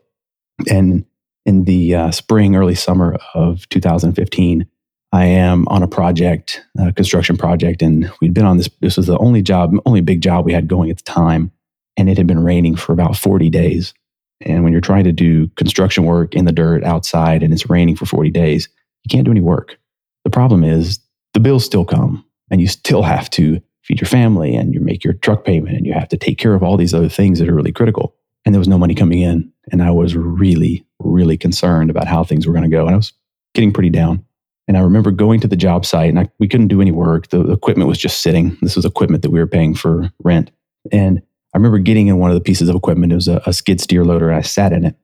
And 0.70 1.06
in 1.46 1.64
the 1.64 1.96
uh, 1.96 2.12
spring, 2.12 2.56
early 2.56 2.76
summer 2.76 3.18
of 3.34 3.68
2015, 3.70 4.68
I 5.12 5.26
am 5.26 5.68
on 5.70 5.82
a 5.82 5.88
project, 5.88 6.64
a 6.78 6.94
construction 6.94 7.38
project, 7.38 7.82
and 7.82 8.12
we'd 8.22 8.34
been 8.34 8.46
on 8.46 8.58
this. 8.58 8.70
This 8.82 8.98
was 8.98 9.08
the 9.08 9.18
only 9.18 9.42
job, 9.42 9.74
only 9.86 10.02
big 10.02 10.22
job 10.22 10.46
we 10.46 10.54
had 10.54 10.68
going 10.68 10.92
at 10.92 10.98
the 10.98 11.04
time, 11.04 11.52
and 11.98 12.10
it 12.10 12.18
had 12.18 12.28
been 12.28 12.44
raining 12.44 12.76
for 12.76 12.94
about 12.94 13.18
40 13.18 13.50
days. 13.50 13.94
And 14.42 14.64
when 14.64 14.72
you're 14.72 14.82
trying 14.82 15.06
to 15.06 15.12
do 15.12 15.48
construction 15.50 16.06
work 16.06 16.36
in 16.36 16.46
the 16.46 16.52
dirt 16.52 16.84
outside 16.84 17.44
and 17.44 17.52
it's 17.52 17.70
raining 17.70 17.96
for 17.96 18.06
40 18.06 18.30
days, 18.30 18.70
you 19.04 19.10
can't 19.10 19.26
do 19.26 19.32
any 19.32 19.42
work. 19.42 19.78
The 20.24 20.30
problem 20.30 20.64
is 20.64 21.00
the 21.34 21.40
bills 21.40 21.66
still 21.66 21.86
come, 21.86 22.24
and 22.52 22.62
you 22.62 22.68
still 22.68 23.02
have 23.16 23.30
to 23.32 23.62
feed 23.90 24.00
your 24.00 24.08
family, 24.08 24.56
and 24.56 24.74
you 24.74 24.80
make 24.80 25.04
your 25.04 25.16
truck 25.16 25.44
payment, 25.44 25.76
and 25.76 25.86
you 25.86 25.94
have 25.94 26.08
to 26.10 26.18
take 26.18 26.38
care 26.38 26.54
of 26.54 26.64
all 26.64 26.78
these 26.78 26.94
other 26.94 27.10
things 27.10 27.40
that 27.40 27.50
are 27.50 27.56
really 27.56 27.74
critical. 27.74 28.16
And 28.46 28.56
there 28.56 28.60
was 28.60 28.68
no 28.68 28.78
money 28.78 28.96
coming 28.96 29.20
in, 29.20 29.52
and 29.72 29.84
I 29.84 29.92
was 29.92 30.16
really, 30.16 30.86
really 31.00 31.38
concerned 31.38 31.90
about 31.90 32.08
how 32.08 32.24
things 32.24 32.48
were 32.48 32.54
going 32.54 32.70
to 32.70 32.70
go, 32.70 32.86
and 32.86 32.94
I 32.94 32.98
was 32.98 33.12
getting 33.54 33.74
pretty 33.74 33.90
down. 33.90 34.24
And 34.70 34.78
I 34.78 34.82
remember 34.82 35.10
going 35.10 35.40
to 35.40 35.48
the 35.48 35.56
job 35.56 35.84
site 35.84 36.10
and 36.10 36.20
I, 36.20 36.30
we 36.38 36.48
couldn't 36.48 36.68
do 36.68 36.80
any 36.80 36.92
work. 36.92 37.30
The, 37.30 37.42
equipment 37.52 37.88
was 37.88 37.98
just 37.98 38.22
sitting. 38.22 38.56
This 38.62 38.76
was 38.76 38.86
equipment 38.86 39.24
that 39.24 39.32
we 39.32 39.40
were 39.40 39.48
paying 39.48 39.74
for 39.74 40.12
rent. 40.24 40.52
And 40.92 41.24
I 41.56 41.58
remember 41.58 41.80
getting 41.80 42.06
in 42.06 42.20
one 42.20 42.30
of 42.30 42.36
the 42.36 42.42
pieces 42.42 42.70
of 42.70 42.76
equipment. 42.76 43.12
It 43.12 43.16
was 43.16 43.28
a, 43.28 43.42
a 43.48 43.54
skid 43.54 43.82
steer 43.82 44.06
loader 44.06 44.30
and 44.30 44.38
I 44.38 44.42
sat 44.42 44.72
in 44.72 44.86
it. 44.86 44.96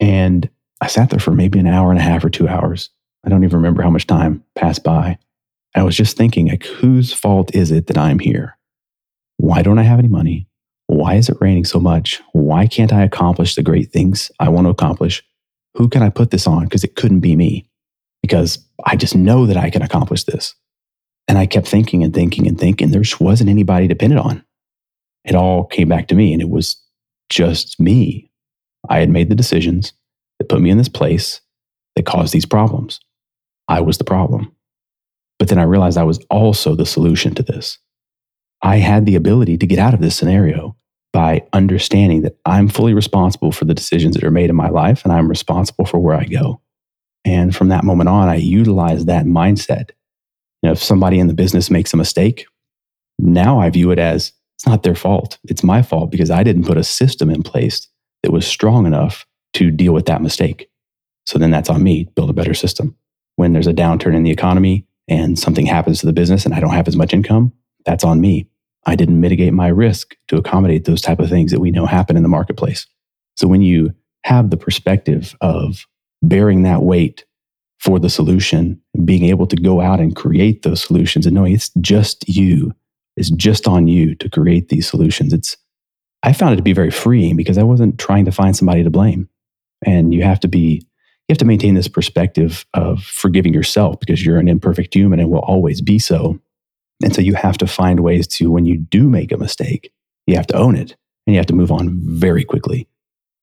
And 0.00 0.48
I 0.80 0.86
sat 0.86 1.10
there 1.10 1.20
for 1.20 1.32
maybe 1.32 1.58
an 1.58 1.66
hour 1.66 1.90
and 1.90 1.98
a 1.98 2.02
half 2.02 2.24
or 2.24 2.30
two 2.30 2.48
hours. 2.48 2.88
I 3.22 3.28
don't 3.28 3.44
even 3.44 3.58
remember 3.58 3.82
how 3.82 3.90
much 3.90 4.06
time 4.06 4.42
passed 4.54 4.82
by. 4.82 5.18
I 5.74 5.82
was 5.82 5.96
just 5.96 6.16
thinking, 6.16 6.48
like, 6.48 6.64
whose 6.64 7.12
fault 7.12 7.54
is 7.54 7.70
it 7.70 7.86
that 7.86 7.98
I'm 7.98 8.18
here? 8.18 8.58
Why 9.36 9.62
don't 9.62 9.78
I 9.78 9.84
have 9.84 9.98
any 9.98 10.08
money? 10.08 10.48
Why 10.86 11.14
is 11.14 11.28
it 11.28 11.36
raining 11.40 11.64
so 11.64 11.78
much? 11.78 12.20
Why 12.32 12.66
can't 12.66 12.92
I 12.92 13.02
accomplish 13.02 13.54
the 13.54 13.62
great 13.62 13.92
things 13.92 14.30
I 14.40 14.48
want 14.48 14.66
to 14.66 14.70
accomplish? 14.70 15.22
Who 15.74 15.88
can 15.88 16.02
I 16.02 16.10
put 16.10 16.32
this 16.32 16.46
on? 16.46 16.64
Because 16.64 16.82
it 16.82 16.96
couldn't 16.96 17.20
be 17.20 17.36
me. 17.36 17.70
Because 18.22 18.58
I 18.84 18.96
just 18.96 19.14
know 19.14 19.46
that 19.46 19.56
I 19.56 19.70
can 19.70 19.82
accomplish 19.82 20.24
this. 20.24 20.54
And 21.28 21.38
I 21.38 21.46
kept 21.46 21.68
thinking 21.68 22.02
and 22.02 22.12
thinking 22.12 22.48
and 22.48 22.58
thinking. 22.58 22.90
There 22.90 23.02
just 23.02 23.20
wasn't 23.20 23.50
anybody 23.50 23.86
dependent 23.86 24.20
on. 24.20 24.44
It 25.24 25.36
all 25.36 25.64
came 25.64 25.88
back 25.88 26.08
to 26.08 26.14
me, 26.16 26.32
and 26.32 26.42
it 26.42 26.48
was 26.48 26.76
just 27.28 27.78
me. 27.78 28.30
I 28.88 28.98
had 28.98 29.10
made 29.10 29.28
the 29.28 29.36
decisions 29.36 29.92
that 30.38 30.48
put 30.48 30.60
me 30.60 30.70
in 30.70 30.78
this 30.78 30.88
place 30.88 31.40
that 31.94 32.06
caused 32.06 32.32
these 32.32 32.46
problems. 32.46 32.98
I 33.68 33.80
was 33.80 33.98
the 33.98 34.04
problem. 34.04 34.52
Then 35.50 35.58
I 35.58 35.64
realized 35.64 35.98
I 35.98 36.04
was 36.04 36.24
also 36.30 36.76
the 36.76 36.86
solution 36.86 37.34
to 37.34 37.42
this. 37.42 37.78
I 38.62 38.76
had 38.76 39.04
the 39.04 39.16
ability 39.16 39.58
to 39.58 39.66
get 39.66 39.80
out 39.80 39.94
of 39.94 40.00
this 40.00 40.14
scenario 40.14 40.76
by 41.12 41.44
understanding 41.52 42.22
that 42.22 42.36
I'm 42.46 42.68
fully 42.68 42.94
responsible 42.94 43.50
for 43.50 43.64
the 43.64 43.74
decisions 43.74 44.14
that 44.14 44.22
are 44.22 44.30
made 44.30 44.48
in 44.48 44.54
my 44.54 44.68
life 44.68 45.02
and 45.02 45.12
I'm 45.12 45.28
responsible 45.28 45.86
for 45.86 45.98
where 45.98 46.14
I 46.14 46.24
go. 46.24 46.60
And 47.24 47.54
from 47.54 47.66
that 47.68 47.82
moment 47.82 48.08
on, 48.08 48.28
I 48.28 48.36
utilized 48.36 49.08
that 49.08 49.26
mindset. 49.26 49.90
You 50.62 50.68
know, 50.68 50.72
if 50.72 50.82
somebody 50.82 51.18
in 51.18 51.26
the 51.26 51.34
business 51.34 51.68
makes 51.68 51.92
a 51.92 51.96
mistake, 51.96 52.46
now 53.18 53.58
I 53.58 53.70
view 53.70 53.90
it 53.90 53.98
as 53.98 54.32
it's 54.56 54.66
not 54.66 54.84
their 54.84 54.94
fault. 54.94 55.38
It's 55.48 55.64
my 55.64 55.82
fault 55.82 56.12
because 56.12 56.30
I 56.30 56.44
didn't 56.44 56.66
put 56.66 56.78
a 56.78 56.84
system 56.84 57.28
in 57.28 57.42
place 57.42 57.88
that 58.22 58.30
was 58.30 58.46
strong 58.46 58.86
enough 58.86 59.26
to 59.54 59.72
deal 59.72 59.94
with 59.94 60.06
that 60.06 60.22
mistake. 60.22 60.70
So 61.26 61.40
then 61.40 61.50
that's 61.50 61.70
on 61.70 61.82
me, 61.82 62.04
build 62.14 62.30
a 62.30 62.34
better 62.34 62.54
system. 62.54 62.94
When 63.34 63.52
there's 63.52 63.66
a 63.66 63.74
downturn 63.74 64.14
in 64.14 64.22
the 64.22 64.30
economy 64.30 64.86
and 65.10 65.38
something 65.38 65.66
happens 65.66 66.00
to 66.00 66.06
the 66.06 66.12
business 66.12 66.46
and 66.46 66.54
I 66.54 66.60
don't 66.60 66.72
have 66.72 66.88
as 66.88 66.96
much 66.96 67.12
income, 67.12 67.52
that's 67.84 68.04
on 68.04 68.20
me. 68.20 68.48
I 68.86 68.96
didn't 68.96 69.20
mitigate 69.20 69.52
my 69.52 69.68
risk 69.68 70.16
to 70.28 70.36
accommodate 70.36 70.84
those 70.84 71.02
type 71.02 71.18
of 71.18 71.28
things 71.28 71.50
that 71.50 71.60
we 71.60 71.70
know 71.70 71.84
happen 71.84 72.16
in 72.16 72.22
the 72.22 72.28
marketplace. 72.28 72.86
So 73.36 73.46
when 73.46 73.60
you 73.60 73.92
have 74.24 74.50
the 74.50 74.56
perspective 74.56 75.36
of 75.40 75.86
bearing 76.22 76.62
that 76.62 76.82
weight 76.82 77.24
for 77.78 77.98
the 77.98 78.08
solution, 78.08 78.80
being 79.04 79.24
able 79.24 79.46
to 79.48 79.56
go 79.56 79.80
out 79.80 80.00
and 80.00 80.16
create 80.16 80.62
those 80.62 80.82
solutions 80.82 81.26
and 81.26 81.34
knowing 81.34 81.54
it's 81.54 81.70
just 81.80 82.26
you, 82.28 82.72
it's 83.16 83.30
just 83.30 83.66
on 83.66 83.88
you 83.88 84.14
to 84.14 84.30
create 84.30 84.68
these 84.68 84.88
solutions. 84.88 85.32
It's 85.32 85.56
I 86.22 86.32
found 86.32 86.52
it 86.52 86.56
to 86.56 86.62
be 86.62 86.74
very 86.74 86.90
freeing 86.90 87.36
because 87.36 87.58
I 87.58 87.62
wasn't 87.62 87.98
trying 87.98 88.26
to 88.26 88.32
find 88.32 88.54
somebody 88.54 88.84
to 88.84 88.90
blame. 88.90 89.28
And 89.84 90.12
you 90.12 90.22
have 90.22 90.40
to 90.40 90.48
be 90.48 90.86
you 91.30 91.32
have 91.32 91.38
to 91.38 91.44
maintain 91.44 91.76
this 91.76 91.86
perspective 91.86 92.66
of 92.74 93.04
forgiving 93.04 93.54
yourself 93.54 94.00
because 94.00 94.26
you're 94.26 94.38
an 94.38 94.48
imperfect 94.48 94.92
human 94.92 95.20
and 95.20 95.30
will 95.30 95.38
always 95.38 95.80
be 95.80 95.96
so. 95.96 96.40
And 97.04 97.14
so 97.14 97.22
you 97.22 97.34
have 97.34 97.56
to 97.58 97.68
find 97.68 98.00
ways 98.00 98.26
to, 98.26 98.50
when 98.50 98.66
you 98.66 98.76
do 98.76 99.08
make 99.08 99.30
a 99.30 99.36
mistake, 99.36 99.92
you 100.26 100.34
have 100.34 100.48
to 100.48 100.56
own 100.56 100.74
it 100.74 100.96
and 101.28 101.34
you 101.34 101.38
have 101.38 101.46
to 101.46 101.54
move 101.54 101.70
on 101.70 102.00
very 102.02 102.42
quickly. 102.42 102.88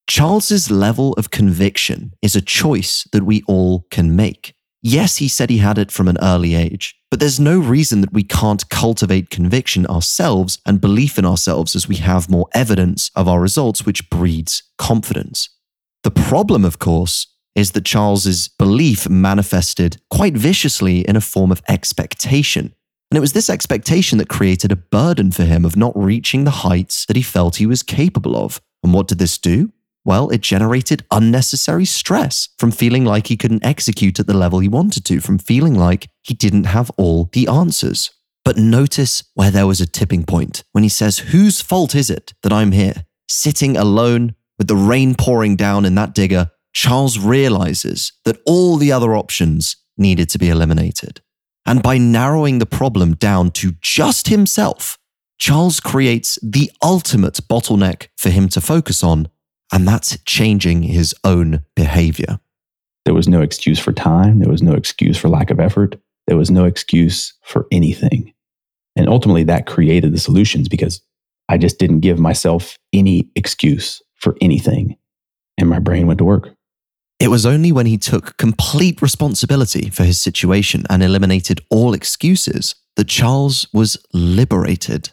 Charles's 0.05 0.69
level 0.69 1.13
of 1.13 1.31
conviction 1.31 2.11
is 2.21 2.35
a 2.35 2.41
choice 2.41 3.07
that 3.13 3.23
we 3.23 3.41
all 3.47 3.85
can 3.89 4.17
make. 4.17 4.53
Yes, 4.83 5.17
he 5.17 5.29
said 5.29 5.49
he 5.49 5.59
had 5.59 5.77
it 5.77 5.89
from 5.89 6.09
an 6.09 6.17
early 6.21 6.55
age, 6.55 6.93
but 7.09 7.21
there's 7.21 7.39
no 7.39 7.57
reason 7.57 8.01
that 8.01 8.11
we 8.11 8.23
can't 8.23 8.69
cultivate 8.69 9.29
conviction 9.29 9.85
ourselves 9.85 10.59
and 10.65 10.81
belief 10.81 11.17
in 11.17 11.23
ourselves 11.25 11.73
as 11.73 11.87
we 11.87 11.95
have 11.95 12.29
more 12.29 12.49
evidence 12.53 13.11
of 13.15 13.29
our 13.29 13.39
results, 13.39 13.85
which 13.85 14.09
breeds 14.09 14.63
confidence. 14.77 15.47
The 16.03 16.11
problem, 16.11 16.65
of 16.65 16.79
course, 16.79 17.27
is 17.57 17.71
that 17.71 17.83
Charles's 17.83 18.47
belief 18.47 19.09
manifested 19.09 19.99
quite 20.11 20.37
viciously 20.37 20.99
in 21.01 21.15
a 21.15 21.21
form 21.21 21.51
of 21.51 21.63
expectation. 21.67 22.71
And 23.09 23.17
it 23.17 23.21
was 23.21 23.33
this 23.33 23.49
expectation 23.49 24.19
that 24.19 24.29
created 24.29 24.71
a 24.71 24.75
burden 24.75 25.31
for 25.31 25.43
him 25.43 25.65
of 25.65 25.75
not 25.75 25.97
reaching 25.97 26.43
the 26.43 26.51
heights 26.51 27.05
that 27.07 27.15
he 27.15 27.23
felt 27.23 27.55
he 27.55 27.65
was 27.65 27.81
capable 27.81 28.37
of. 28.37 28.61
And 28.83 28.93
what 28.93 29.07
did 29.07 29.17
this 29.17 29.39
do? 29.39 29.71
Well, 30.05 30.29
it 30.29 30.41
generated 30.41 31.03
unnecessary 31.09 31.85
stress 31.85 32.49
from 32.59 32.69
feeling 32.69 33.05
like 33.05 33.27
he 33.27 33.35
couldn't 33.35 33.65
execute 33.65 34.19
at 34.19 34.27
the 34.27 34.37
level 34.37 34.59
he 34.59 34.69
wanted 34.69 35.03
to, 35.05 35.19
from 35.19 35.39
feeling 35.39 35.73
like 35.73 36.09
he 36.21 36.35
didn't 36.35 36.65
have 36.65 36.91
all 36.95 37.29
the 37.33 37.47
answers. 37.47 38.11
But 38.45 38.57
notice 38.57 39.23
where 39.33 39.51
there 39.51 39.67
was 39.67 39.81
a 39.81 39.87
tipping 39.87 40.25
point 40.25 40.63
when 40.73 40.83
he 40.83 40.89
says, 40.89 41.19
Whose 41.19 41.59
fault 41.59 41.95
is 41.95 42.11
it 42.11 42.33
that 42.43 42.53
I'm 42.53 42.71
here, 42.71 43.05
sitting 43.27 43.75
alone 43.75 44.35
with 44.59 44.67
the 44.67 44.75
rain 44.75 45.15
pouring 45.15 45.55
down 45.55 45.85
in 45.85 45.95
that 45.95 46.13
digger? 46.13 46.51
Charles 46.77 47.17
realizes 47.17 48.13
that 48.23 48.37
all 48.45 48.77
the 48.77 48.91
other 48.91 49.15
options 49.15 49.77
needed 49.97 50.29
to 50.29 50.37
be 50.37 50.47
eliminated. 50.47 51.21
And 51.65 51.81
by 51.81 51.97
narrowing 51.97 52.59
the 52.59 52.67
problem 52.67 53.15
down 53.15 53.49
to 53.53 53.71
just 53.81 54.27
himself, 54.27 54.99
Charles 55.39 55.79
creates 55.79 56.37
the 56.43 56.71
ultimate 56.83 57.39
bottleneck 57.49 58.09
for 58.15 58.29
him 58.29 58.47
to 58.49 58.61
focus 58.61 59.03
on, 59.03 59.27
and 59.73 59.87
that's 59.87 60.19
changing 60.21 60.83
his 60.83 61.15
own 61.23 61.63
behavior. 61.75 62.39
There 63.05 63.15
was 63.15 63.27
no 63.27 63.41
excuse 63.41 63.79
for 63.79 63.91
time. 63.91 64.37
There 64.37 64.51
was 64.51 64.61
no 64.61 64.73
excuse 64.73 65.17
for 65.17 65.29
lack 65.29 65.49
of 65.49 65.59
effort. 65.59 65.99
There 66.27 66.37
was 66.37 66.51
no 66.51 66.65
excuse 66.65 67.33
for 67.41 67.65
anything. 67.71 68.35
And 68.95 69.09
ultimately, 69.09 69.45
that 69.45 69.65
created 69.65 70.13
the 70.13 70.19
solutions 70.19 70.69
because 70.69 71.01
I 71.49 71.57
just 71.57 71.79
didn't 71.79 72.01
give 72.01 72.19
myself 72.19 72.77
any 72.93 73.31
excuse 73.35 73.99
for 74.13 74.37
anything. 74.41 74.95
And 75.57 75.69
my 75.69 75.79
brain 75.79 76.05
went 76.05 76.19
to 76.19 76.25
work. 76.25 76.53
It 77.19 77.29
was 77.29 77.45
only 77.47 77.71
when 77.71 77.87
he 77.87 77.97
took 77.97 78.37
complete 78.37 79.01
responsibility 79.01 79.89
for 79.89 80.03
his 80.03 80.21
situation 80.21 80.83
and 80.89 81.01
eliminated 81.01 81.61
all 81.71 81.93
excuses 81.93 82.75
that 82.95 83.07
Charles 83.07 83.67
was 83.73 83.97
liberated. 84.13 85.09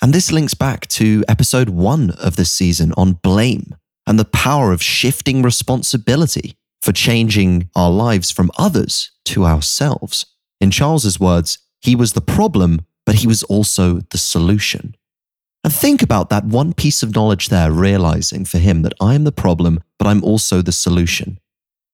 And 0.00 0.12
this 0.12 0.30
links 0.30 0.54
back 0.54 0.86
to 0.88 1.24
episode 1.28 1.68
one 1.68 2.10
of 2.10 2.36
this 2.36 2.50
season 2.50 2.92
on 2.96 3.14
blame 3.14 3.74
and 4.06 4.18
the 4.18 4.24
power 4.24 4.72
of 4.72 4.82
shifting 4.82 5.42
responsibility 5.42 6.54
for 6.80 6.92
changing 6.92 7.70
our 7.74 7.90
lives 7.90 8.30
from 8.30 8.50
others 8.56 9.10
to 9.24 9.44
ourselves. 9.44 10.26
In 10.60 10.70
Charles's 10.70 11.18
words, 11.18 11.58
he 11.80 11.96
was 11.96 12.12
the 12.12 12.20
problem, 12.20 12.86
but 13.04 13.16
he 13.16 13.26
was 13.26 13.42
also 13.44 14.00
the 14.10 14.18
solution. 14.18 14.96
And 15.64 15.72
think 15.72 16.02
about 16.02 16.28
that 16.30 16.44
one 16.44 16.72
piece 16.72 17.02
of 17.02 17.14
knowledge 17.14 17.48
there, 17.48 17.70
realizing 17.70 18.44
for 18.44 18.58
him 18.58 18.82
that 18.82 18.94
I 19.00 19.14
am 19.14 19.24
the 19.24 19.32
problem, 19.32 19.80
but 19.98 20.08
I'm 20.08 20.24
also 20.24 20.60
the 20.60 20.72
solution. 20.72 21.38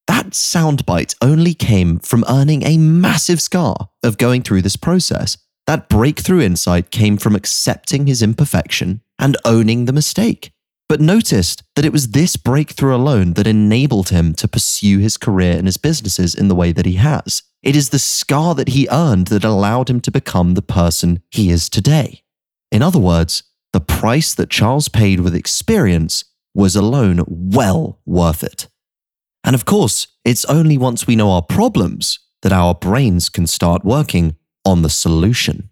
That 0.07 0.31
soundbite 0.31 1.15
only 1.21 1.53
came 1.53 1.99
from 1.99 2.25
earning 2.29 2.63
a 2.63 2.79
massive 2.79 3.43
scar 3.43 3.91
of 4.03 4.17
going 4.17 4.43
through 4.43 4.63
this 4.63 4.77
process. 4.77 5.37
That 5.67 5.91
breakthrough 5.91 6.41
insight 6.41 6.91
came 6.91 7.19
from 7.19 7.37
accepting 7.37 8.07
his 8.07 8.23
imperfection 8.23 9.03
and 9.19 9.37
owning 9.45 9.85
the 9.85 9.93
mistake. 9.93 10.51
But 10.89 11.03
noticed 11.03 11.63
that 11.77 11.85
it 11.85 11.93
was 11.93 12.13
this 12.13 12.39
breakthrough 12.39 12.97
alone 12.97 13.35
that 13.35 13.47
enabled 13.47 14.09
him 14.09 14.33
to 14.37 14.49
pursue 14.49 14.99
his 14.99 15.19
career 15.19 15.59
and 15.59 15.67
his 15.67 15.77
businesses 15.77 16.35
in 16.35 16.49
the 16.49 16.55
way 16.55 16.73
that 16.73 16.87
he 16.87 16.95
has. 16.95 17.43
It 17.63 17.77
is 17.77 17.91
the 17.91 17.99
scar 17.99 18.55
that 18.55 18.69
he 18.69 18.89
earned 18.91 19.27
that 19.27 19.45
allowed 19.45 19.91
him 19.91 20.01
to 20.01 20.11
become 20.11 20.55
the 20.55 20.63
person 20.63 21.23
he 21.31 21.51
is 21.51 21.69
today. 21.69 22.23
In 22.73 22.81
other 22.81 22.99
words, 22.99 23.43
the 23.73 23.81
price 23.81 24.35
that 24.35 24.51
Charles 24.51 24.89
paid 24.89 25.21
with 25.21 25.35
experience 25.35 26.25
was 26.55 26.75
alone 26.75 27.25
well 27.27 28.01
worth 28.07 28.43
it. 28.43 28.69
And 29.45 29.55
of 29.55 29.65
course, 29.65 30.09
it's 30.25 30.45
only 30.47 30.77
once 30.77 31.07
we 31.07 31.17
know 31.17 31.31
our 31.31 31.43
problems 31.43 32.19
that 32.43 32.53
our 32.53 32.75
brains 32.75 33.29
can 33.29 33.47
start 33.47 33.85
working 33.85 34.37
on 34.65 34.83
the 34.83 34.91
solution. 34.91 35.71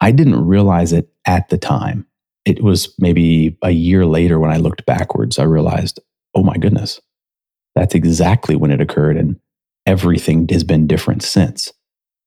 I 0.00 0.10
didn't 0.12 0.44
realize 0.44 0.92
it 0.92 1.10
at 1.26 1.48
the 1.48 1.58
time. 1.58 2.06
It 2.44 2.62
was 2.62 2.94
maybe 2.98 3.56
a 3.62 3.70
year 3.70 4.04
later 4.04 4.38
when 4.38 4.50
I 4.50 4.56
looked 4.56 4.84
backwards, 4.84 5.38
I 5.38 5.44
realized, 5.44 6.00
oh 6.34 6.42
my 6.42 6.56
goodness, 6.56 7.00
that's 7.74 7.94
exactly 7.94 8.56
when 8.56 8.72
it 8.72 8.80
occurred. 8.80 9.16
And 9.16 9.38
everything 9.86 10.48
has 10.48 10.64
been 10.64 10.86
different 10.86 11.22
since. 11.22 11.72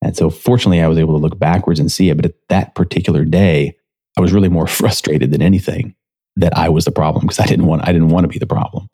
And 0.02 0.16
so, 0.16 0.30
fortunately, 0.30 0.82
I 0.82 0.88
was 0.88 0.98
able 0.98 1.16
to 1.16 1.22
look 1.22 1.40
backwards 1.40 1.80
and 1.80 1.92
see 1.92 2.10
it. 2.10 2.16
But 2.16 2.26
at 2.26 2.36
that 2.50 2.76
particular 2.76 3.26
day, 3.26 3.76
I 4.18 4.22
was 4.22 4.34
really 4.34 4.50
more 4.50 4.68
frustrated 4.80 5.32
than 5.32 5.42
anything 5.42 5.96
that 6.38 6.58
I 6.58 6.70
was 6.70 6.86
the 6.86 6.92
problem 6.92 7.22
because 7.22 7.40
I 7.40 7.46
didn't 7.46 7.66
want 7.66 7.88
I 7.88 7.94
didn't 7.94 8.10
want 8.10 8.26
to 8.26 8.30
be 8.30 8.40
the 8.40 8.48
problem. 8.48 8.90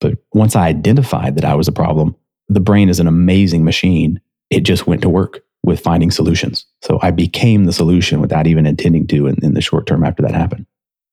But 0.00 0.18
once 0.32 0.56
I 0.56 0.66
identified 0.66 1.36
that 1.36 1.44
I 1.44 1.54
was 1.54 1.68
a 1.68 1.72
problem, 1.72 2.16
the 2.48 2.60
brain 2.60 2.88
is 2.88 3.00
an 3.00 3.06
amazing 3.06 3.64
machine. 3.64 4.20
It 4.50 4.60
just 4.60 4.86
went 4.86 5.02
to 5.02 5.08
work 5.08 5.42
with 5.62 5.80
finding 5.80 6.10
solutions. 6.10 6.66
So 6.82 6.98
I 7.02 7.10
became 7.10 7.64
the 7.64 7.72
solution 7.72 8.20
without 8.20 8.46
even 8.46 8.66
intending 8.66 9.06
to 9.08 9.26
in, 9.26 9.36
in 9.42 9.54
the 9.54 9.62
short 9.62 9.86
term 9.86 10.04
after 10.04 10.22
that 10.22 10.34
happened. 10.34 10.66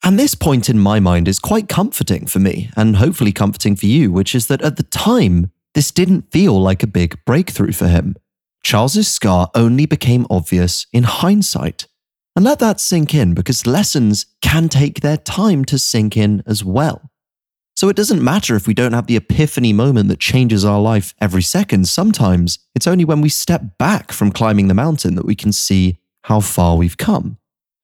And 0.03 0.17
this 0.17 0.35
point 0.35 0.67
in 0.67 0.79
my 0.79 0.99
mind 0.99 1.27
is 1.27 1.39
quite 1.39 1.69
comforting 1.69 2.25
for 2.25 2.39
me 2.39 2.69
and 2.75 2.97
hopefully 2.97 3.31
comforting 3.31 3.75
for 3.75 3.85
you, 3.85 4.11
which 4.11 4.33
is 4.33 4.47
that 4.47 4.61
at 4.61 4.75
the 4.75 4.83
time, 4.83 5.51
this 5.73 5.91
didn't 5.91 6.31
feel 6.31 6.59
like 6.59 6.83
a 6.83 6.87
big 6.87 7.23
breakthrough 7.25 7.71
for 7.71 7.87
him. 7.87 8.15
Charles's 8.63 9.07
scar 9.07 9.49
only 9.55 9.85
became 9.85 10.25
obvious 10.29 10.85
in 10.91 11.03
hindsight. 11.03 11.87
And 12.35 12.45
let 12.45 12.59
that 12.59 12.79
sink 12.79 13.13
in 13.13 13.33
because 13.33 13.67
lessons 13.67 14.25
can 14.41 14.69
take 14.69 15.01
their 15.01 15.17
time 15.17 15.65
to 15.65 15.77
sink 15.77 16.15
in 16.15 16.43
as 16.45 16.63
well. 16.63 17.11
So 17.75 17.89
it 17.89 17.95
doesn't 17.95 18.23
matter 18.23 18.55
if 18.55 18.67
we 18.67 18.73
don't 18.73 18.93
have 18.93 19.07
the 19.07 19.15
epiphany 19.15 19.73
moment 19.73 20.07
that 20.09 20.19
changes 20.19 20.63
our 20.63 20.79
life 20.79 21.13
every 21.19 21.41
second. 21.41 21.87
Sometimes 21.87 22.59
it's 22.75 22.87
only 22.87 23.05
when 23.05 23.21
we 23.21 23.29
step 23.29 23.77
back 23.77 24.11
from 24.11 24.31
climbing 24.31 24.67
the 24.67 24.73
mountain 24.73 25.15
that 25.15 25.25
we 25.25 25.35
can 25.35 25.51
see 25.51 25.97
how 26.25 26.39
far 26.41 26.77
we've 26.77 26.97
come. 26.97 27.37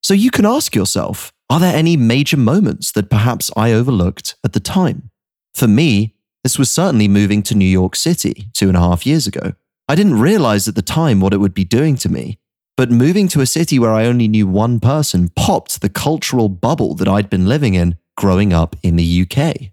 So 0.03 0.13
you 0.13 0.31
can 0.31 0.45
ask 0.45 0.75
yourself 0.75 1.33
are 1.49 1.59
there 1.59 1.75
any 1.75 1.95
major 1.95 2.37
moments 2.37 2.91
that 2.91 3.09
perhaps 3.09 3.49
I 3.55 3.71
overlooked 3.71 4.35
at 4.43 4.51
the 4.53 4.59
time? 4.59 5.11
For 5.53 5.67
me, 5.67 6.13
this 6.43 6.59
was 6.59 6.69
certainly 6.69 7.07
moving 7.07 7.41
to 7.43 7.55
New 7.55 7.65
York 7.65 7.95
City 7.95 8.49
two 8.53 8.67
and 8.67 8.77
a 8.77 8.81
half 8.81 9.05
years 9.05 9.27
ago. 9.27 9.53
I 9.87 9.95
didn't 9.95 10.19
realize 10.19 10.67
at 10.67 10.75
the 10.75 10.81
time 10.81 11.21
what 11.21 11.33
it 11.33 11.37
would 11.37 11.53
be 11.53 11.63
doing 11.63 11.95
to 11.97 12.09
me, 12.09 12.37
but 12.77 12.91
moving 12.91 13.27
to 13.29 13.41
a 13.41 13.47
city 13.47 13.79
where 13.79 13.91
I 13.91 14.05
only 14.05 14.27
knew 14.27 14.47
one 14.47 14.79
person 14.79 15.29
popped 15.35 15.81
the 15.81 15.89
cultural 15.89 16.47
bubble 16.47 16.93
that 16.95 17.07
I'd 17.07 17.29
been 17.29 17.47
living 17.47 17.73
in 17.73 17.97
growing 18.15 18.53
up 18.53 18.75
in 18.83 18.95
the 18.95 19.27
UK. 19.27 19.71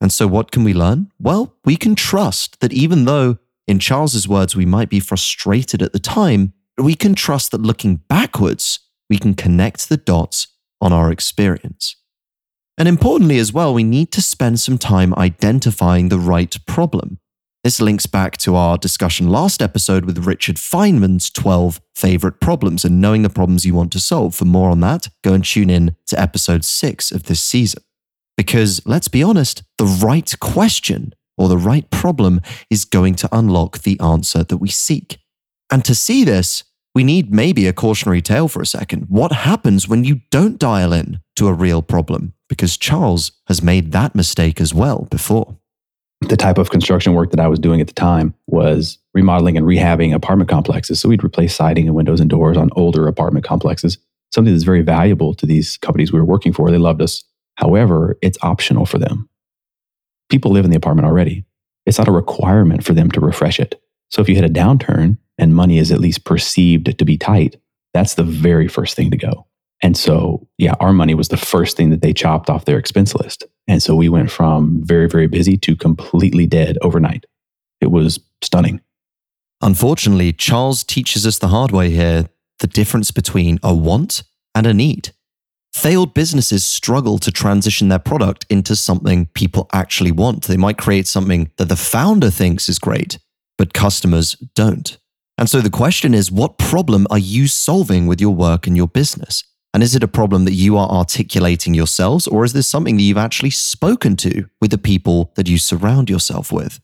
And 0.00 0.12
so, 0.12 0.26
what 0.26 0.50
can 0.50 0.62
we 0.62 0.74
learn? 0.74 1.10
Well, 1.18 1.54
we 1.64 1.76
can 1.76 1.94
trust 1.94 2.60
that 2.60 2.74
even 2.74 3.06
though, 3.06 3.38
in 3.66 3.78
Charles's 3.78 4.28
words, 4.28 4.54
we 4.54 4.66
might 4.66 4.90
be 4.90 5.00
frustrated 5.00 5.82
at 5.82 5.94
the 5.94 5.98
time, 5.98 6.52
we 6.76 6.94
can 6.94 7.14
trust 7.14 7.50
that 7.50 7.62
looking 7.62 7.96
backwards, 8.08 8.80
we 9.08 9.18
can 9.18 9.34
connect 9.34 9.88
the 9.88 9.96
dots 9.96 10.48
on 10.80 10.92
our 10.92 11.10
experience. 11.10 11.96
And 12.76 12.86
importantly, 12.86 13.38
as 13.38 13.54
well, 13.54 13.72
we 13.72 13.82
need 13.82 14.12
to 14.12 14.20
spend 14.20 14.60
some 14.60 14.76
time 14.76 15.14
identifying 15.14 16.10
the 16.10 16.18
right 16.18 16.54
problem. 16.66 17.18
This 17.66 17.80
links 17.80 18.06
back 18.06 18.36
to 18.36 18.54
our 18.54 18.78
discussion 18.78 19.28
last 19.28 19.60
episode 19.60 20.04
with 20.04 20.24
Richard 20.24 20.54
Feynman's 20.54 21.30
12 21.30 21.80
favorite 21.96 22.38
problems 22.38 22.84
and 22.84 23.00
knowing 23.00 23.22
the 23.22 23.28
problems 23.28 23.66
you 23.66 23.74
want 23.74 23.90
to 23.94 23.98
solve. 23.98 24.36
For 24.36 24.44
more 24.44 24.70
on 24.70 24.78
that, 24.82 25.08
go 25.24 25.32
and 25.32 25.44
tune 25.44 25.68
in 25.68 25.96
to 26.06 26.20
episode 26.20 26.64
six 26.64 27.10
of 27.10 27.24
this 27.24 27.40
season. 27.40 27.82
Because 28.36 28.80
let's 28.86 29.08
be 29.08 29.20
honest, 29.20 29.64
the 29.78 29.84
right 29.84 30.32
question 30.38 31.12
or 31.36 31.48
the 31.48 31.58
right 31.58 31.90
problem 31.90 32.40
is 32.70 32.84
going 32.84 33.16
to 33.16 33.28
unlock 33.32 33.78
the 33.78 33.98
answer 33.98 34.44
that 34.44 34.58
we 34.58 34.68
seek. 34.68 35.18
And 35.68 35.84
to 35.86 35.94
see 35.96 36.22
this, 36.22 36.62
we 36.94 37.02
need 37.02 37.34
maybe 37.34 37.66
a 37.66 37.72
cautionary 37.72 38.22
tale 38.22 38.46
for 38.46 38.62
a 38.62 38.66
second. 38.66 39.06
What 39.08 39.32
happens 39.32 39.88
when 39.88 40.04
you 40.04 40.20
don't 40.30 40.60
dial 40.60 40.92
in 40.92 41.18
to 41.34 41.48
a 41.48 41.52
real 41.52 41.82
problem? 41.82 42.34
Because 42.48 42.76
Charles 42.76 43.32
has 43.48 43.60
made 43.60 43.90
that 43.90 44.14
mistake 44.14 44.60
as 44.60 44.72
well 44.72 45.08
before. 45.10 45.56
The 46.22 46.36
type 46.36 46.58
of 46.58 46.70
construction 46.70 47.14
work 47.14 47.30
that 47.30 47.40
I 47.40 47.48
was 47.48 47.58
doing 47.58 47.80
at 47.80 47.86
the 47.86 47.92
time 47.92 48.34
was 48.46 48.98
remodeling 49.14 49.56
and 49.56 49.66
rehabbing 49.66 50.14
apartment 50.14 50.50
complexes. 50.50 51.00
So 51.00 51.08
we'd 51.08 51.24
replace 51.24 51.54
siding 51.54 51.86
and 51.86 51.94
windows 51.94 52.20
and 52.20 52.30
doors 52.30 52.56
on 52.56 52.70
older 52.74 53.06
apartment 53.06 53.44
complexes, 53.44 53.98
something 54.32 54.52
that's 54.52 54.64
very 54.64 54.82
valuable 54.82 55.34
to 55.34 55.46
these 55.46 55.76
companies 55.78 56.12
we 56.12 56.18
were 56.18 56.24
working 56.24 56.52
for. 56.52 56.70
They 56.70 56.78
loved 56.78 57.02
us. 57.02 57.22
However, 57.56 58.18
it's 58.22 58.38
optional 58.42 58.86
for 58.86 58.98
them. 58.98 59.28
People 60.30 60.50
live 60.50 60.64
in 60.64 60.70
the 60.70 60.76
apartment 60.76 61.06
already. 61.06 61.44
It's 61.84 61.98
not 61.98 62.08
a 62.08 62.12
requirement 62.12 62.82
for 62.82 62.94
them 62.94 63.10
to 63.12 63.20
refresh 63.20 63.60
it. 63.60 63.80
So 64.10 64.20
if 64.22 64.28
you 64.28 64.34
hit 64.34 64.44
a 64.44 64.48
downturn, 64.48 65.18
and 65.38 65.54
money 65.54 65.78
is 65.78 65.92
at 65.92 66.00
least 66.00 66.24
perceived 66.24 66.98
to 66.98 67.04
be 67.04 67.18
tight, 67.18 67.56
that's 67.92 68.14
the 68.14 68.24
very 68.24 68.68
first 68.68 68.96
thing 68.96 69.10
to 69.10 69.16
go. 69.16 69.45
And 69.82 69.96
so, 69.96 70.46
yeah, 70.58 70.74
our 70.80 70.92
money 70.92 71.14
was 71.14 71.28
the 71.28 71.36
first 71.36 71.76
thing 71.76 71.90
that 71.90 72.00
they 72.00 72.12
chopped 72.12 72.48
off 72.48 72.64
their 72.64 72.78
expense 72.78 73.14
list. 73.14 73.44
And 73.68 73.82
so 73.82 73.94
we 73.94 74.08
went 74.08 74.30
from 74.30 74.80
very, 74.82 75.08
very 75.08 75.26
busy 75.26 75.56
to 75.58 75.76
completely 75.76 76.46
dead 76.46 76.78
overnight. 76.82 77.26
It 77.80 77.90
was 77.90 78.18
stunning. 78.42 78.80
Unfortunately, 79.60 80.32
Charles 80.32 80.84
teaches 80.84 81.26
us 81.26 81.38
the 81.38 81.48
hard 81.48 81.72
way 81.72 81.90
here 81.90 82.28
the 82.58 82.66
difference 82.66 83.10
between 83.10 83.58
a 83.62 83.74
want 83.74 84.22
and 84.54 84.66
a 84.66 84.74
need. 84.74 85.10
Failed 85.74 86.14
businesses 86.14 86.64
struggle 86.64 87.18
to 87.18 87.30
transition 87.30 87.88
their 87.88 87.98
product 87.98 88.46
into 88.48 88.74
something 88.74 89.26
people 89.34 89.68
actually 89.74 90.10
want. 90.10 90.44
They 90.44 90.56
might 90.56 90.78
create 90.78 91.06
something 91.06 91.50
that 91.58 91.68
the 91.68 91.76
founder 91.76 92.30
thinks 92.30 92.70
is 92.70 92.78
great, 92.78 93.18
but 93.58 93.74
customers 93.74 94.36
don't. 94.54 94.96
And 95.36 95.50
so 95.50 95.60
the 95.60 95.68
question 95.68 96.14
is 96.14 96.32
what 96.32 96.56
problem 96.56 97.06
are 97.10 97.18
you 97.18 97.46
solving 97.46 98.06
with 98.06 98.22
your 98.22 98.34
work 98.34 98.66
and 98.66 98.74
your 98.74 98.88
business? 98.88 99.44
And 99.76 99.82
is 99.82 99.94
it 99.94 100.02
a 100.02 100.08
problem 100.08 100.46
that 100.46 100.54
you 100.54 100.78
are 100.78 100.88
articulating 100.88 101.74
yourselves, 101.74 102.26
or 102.26 102.46
is 102.46 102.54
this 102.54 102.66
something 102.66 102.96
that 102.96 103.02
you've 103.02 103.18
actually 103.18 103.50
spoken 103.50 104.16
to 104.16 104.48
with 104.58 104.70
the 104.70 104.78
people 104.78 105.34
that 105.36 105.50
you 105.50 105.58
surround 105.58 106.08
yourself 106.08 106.50
with? 106.50 106.80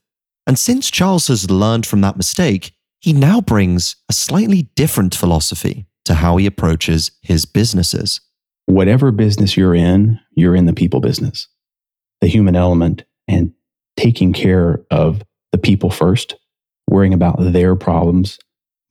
And 0.46 0.58
since 0.58 0.90
Charles 0.90 1.28
has 1.28 1.50
learned 1.50 1.86
from 1.86 2.02
that 2.02 2.18
mistake, 2.18 2.74
he 3.00 3.14
now 3.14 3.40
brings 3.40 3.96
a 4.10 4.12
slightly 4.12 4.68
different 4.74 5.14
philosophy 5.14 5.86
to 6.04 6.16
how 6.16 6.36
he 6.36 6.44
approaches 6.44 7.12
his 7.22 7.46
businesses. 7.46 8.20
Whatever 8.66 9.10
business 9.10 9.56
you're 9.56 9.74
in, 9.74 10.20
you're 10.32 10.54
in 10.54 10.66
the 10.66 10.74
people 10.74 11.00
business, 11.00 11.48
the 12.20 12.28
human 12.28 12.56
element, 12.56 13.04
and 13.26 13.54
taking 13.96 14.34
care 14.34 14.84
of 14.90 15.22
the 15.50 15.56
people 15.56 15.88
first 15.88 16.34
worrying 16.90 17.14
about 17.14 17.36
their 17.38 17.74
problems 17.74 18.38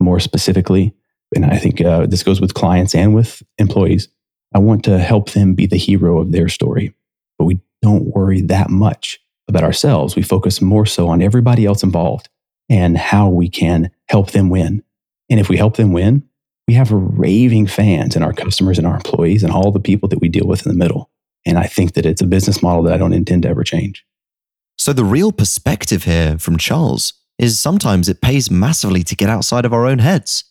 more 0.00 0.18
specifically. 0.18 0.92
And 1.34 1.44
I 1.44 1.58
think 1.58 1.80
uh, 1.80 2.06
this 2.06 2.22
goes 2.22 2.40
with 2.40 2.54
clients 2.54 2.94
and 2.94 3.14
with 3.14 3.42
employees. 3.58 4.08
I 4.54 4.58
want 4.58 4.84
to 4.84 4.98
help 4.98 5.30
them 5.30 5.54
be 5.54 5.66
the 5.66 5.78
hero 5.78 6.18
of 6.18 6.32
their 6.32 6.48
story, 6.48 6.94
but 7.38 7.46
we 7.46 7.60
don't 7.80 8.14
worry 8.14 8.42
that 8.42 8.70
much 8.70 9.18
about 9.48 9.64
ourselves. 9.64 10.14
We 10.14 10.22
focus 10.22 10.60
more 10.60 10.86
so 10.86 11.08
on 11.08 11.22
everybody 11.22 11.64
else 11.64 11.82
involved 11.82 12.28
and 12.68 12.96
how 12.96 13.28
we 13.28 13.48
can 13.48 13.90
help 14.08 14.32
them 14.32 14.50
win. 14.50 14.82
And 15.30 15.40
if 15.40 15.48
we 15.48 15.56
help 15.56 15.76
them 15.76 15.92
win, 15.92 16.28
we 16.68 16.74
have 16.74 16.90
raving 16.92 17.66
fans 17.66 18.14
and 18.14 18.24
our 18.24 18.32
customers 18.32 18.78
and 18.78 18.86
our 18.86 18.94
employees 18.94 19.42
and 19.42 19.52
all 19.52 19.72
the 19.72 19.80
people 19.80 20.08
that 20.10 20.20
we 20.20 20.28
deal 20.28 20.46
with 20.46 20.64
in 20.64 20.70
the 20.70 20.78
middle. 20.78 21.10
And 21.44 21.58
I 21.58 21.64
think 21.64 21.94
that 21.94 22.06
it's 22.06 22.22
a 22.22 22.26
business 22.26 22.62
model 22.62 22.82
that 22.84 22.94
I 22.94 22.98
don't 22.98 23.12
intend 23.12 23.42
to 23.42 23.48
ever 23.48 23.64
change. 23.64 24.04
So, 24.78 24.92
the 24.92 25.04
real 25.04 25.32
perspective 25.32 26.04
here 26.04 26.38
from 26.38 26.56
Charles 26.56 27.14
is 27.38 27.58
sometimes 27.58 28.08
it 28.08 28.20
pays 28.20 28.50
massively 28.50 29.02
to 29.02 29.16
get 29.16 29.28
outside 29.28 29.64
of 29.64 29.72
our 29.72 29.86
own 29.86 29.98
heads. 29.98 30.44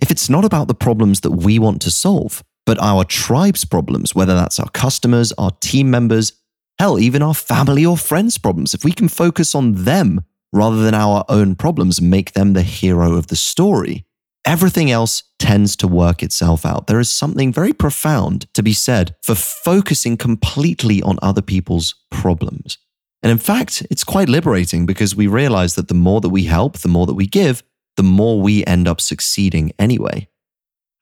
If 0.00 0.10
it's 0.10 0.30
not 0.30 0.44
about 0.44 0.68
the 0.68 0.74
problems 0.74 1.20
that 1.20 1.32
we 1.32 1.58
want 1.58 1.82
to 1.82 1.90
solve, 1.90 2.44
but 2.66 2.78
our 2.80 3.04
tribe's 3.04 3.64
problems, 3.64 4.14
whether 4.14 4.34
that's 4.34 4.60
our 4.60 4.68
customers, 4.70 5.32
our 5.38 5.50
team 5.60 5.90
members, 5.90 6.34
hell, 6.78 6.98
even 6.98 7.22
our 7.22 7.34
family 7.34 7.84
or 7.84 7.96
friends' 7.96 8.38
problems, 8.38 8.74
if 8.74 8.84
we 8.84 8.92
can 8.92 9.08
focus 9.08 9.54
on 9.54 9.84
them 9.84 10.20
rather 10.52 10.82
than 10.82 10.94
our 10.94 11.24
own 11.28 11.54
problems 11.54 12.00
make 12.00 12.32
them 12.32 12.52
the 12.52 12.62
hero 12.62 13.14
of 13.14 13.26
the 13.26 13.36
story, 13.36 14.04
everything 14.44 14.90
else 14.90 15.24
tends 15.38 15.76
to 15.76 15.88
work 15.88 16.22
itself 16.22 16.64
out. 16.64 16.86
There 16.86 17.00
is 17.00 17.10
something 17.10 17.52
very 17.52 17.72
profound 17.72 18.52
to 18.54 18.62
be 18.62 18.72
said 18.72 19.16
for 19.22 19.34
focusing 19.34 20.16
completely 20.16 21.02
on 21.02 21.18
other 21.20 21.42
people's 21.42 21.94
problems. 22.10 22.78
And 23.22 23.32
in 23.32 23.38
fact, 23.38 23.84
it's 23.90 24.04
quite 24.04 24.28
liberating 24.28 24.86
because 24.86 25.16
we 25.16 25.26
realize 25.26 25.74
that 25.74 25.88
the 25.88 25.94
more 25.94 26.20
that 26.20 26.28
we 26.28 26.44
help, 26.44 26.78
the 26.78 26.88
more 26.88 27.06
that 27.06 27.14
we 27.14 27.26
give, 27.26 27.62
the 27.98 28.02
more 28.02 28.40
we 28.40 28.64
end 28.64 28.88
up 28.88 29.02
succeeding 29.02 29.72
anyway. 29.78 30.26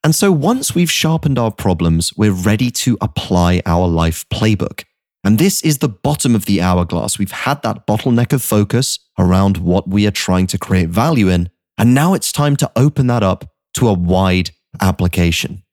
And 0.03 0.13
so 0.13 0.33
once 0.33 0.75
we've 0.75 0.91
sharpened 0.91 1.39
our 1.39 1.51
problems, 1.51 2.11
we're 2.17 2.33
ready 2.33 2.69
to 2.71 2.97
apply 2.99 3.61
our 3.65 3.87
life 3.87 4.25
playbook. 4.29 4.83
And 5.23 5.39
this 5.39 5.61
is 5.61 5.77
the 5.77 5.87
bottom 5.87 6.35
of 6.35 6.45
the 6.45 6.61
hourglass. 6.61 7.17
We've 7.17 7.31
had 7.31 7.61
that 7.61 7.87
bottleneck 7.87 8.33
of 8.33 8.43
focus 8.43 8.99
around 9.17 9.57
what 9.57 9.87
we 9.87 10.05
are 10.05 10.11
trying 10.11 10.47
to 10.47 10.57
create 10.57 10.89
value 10.89 11.29
in. 11.29 11.49
And 11.77 11.93
now 11.93 12.13
it's 12.13 12.33
time 12.33 12.57
to 12.57 12.69
open 12.75 13.07
that 13.07 13.23
up 13.23 13.45
to 13.75 13.87
a 13.87 13.93
wide 13.93 14.51
application. 14.81 15.63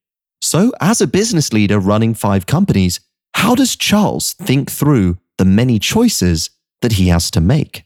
So, 0.40 0.72
as 0.80 1.00
a 1.00 1.08
business 1.08 1.52
leader 1.52 1.80
running 1.80 2.14
five 2.14 2.46
companies, 2.46 3.00
how 3.34 3.56
does 3.56 3.74
Charles 3.74 4.34
think 4.34 4.70
through 4.70 5.18
the 5.38 5.44
many 5.44 5.78
choices 5.78 6.50
that 6.84 6.92
he 6.92 7.08
has 7.08 7.30
to 7.32 7.40
make. 7.40 7.84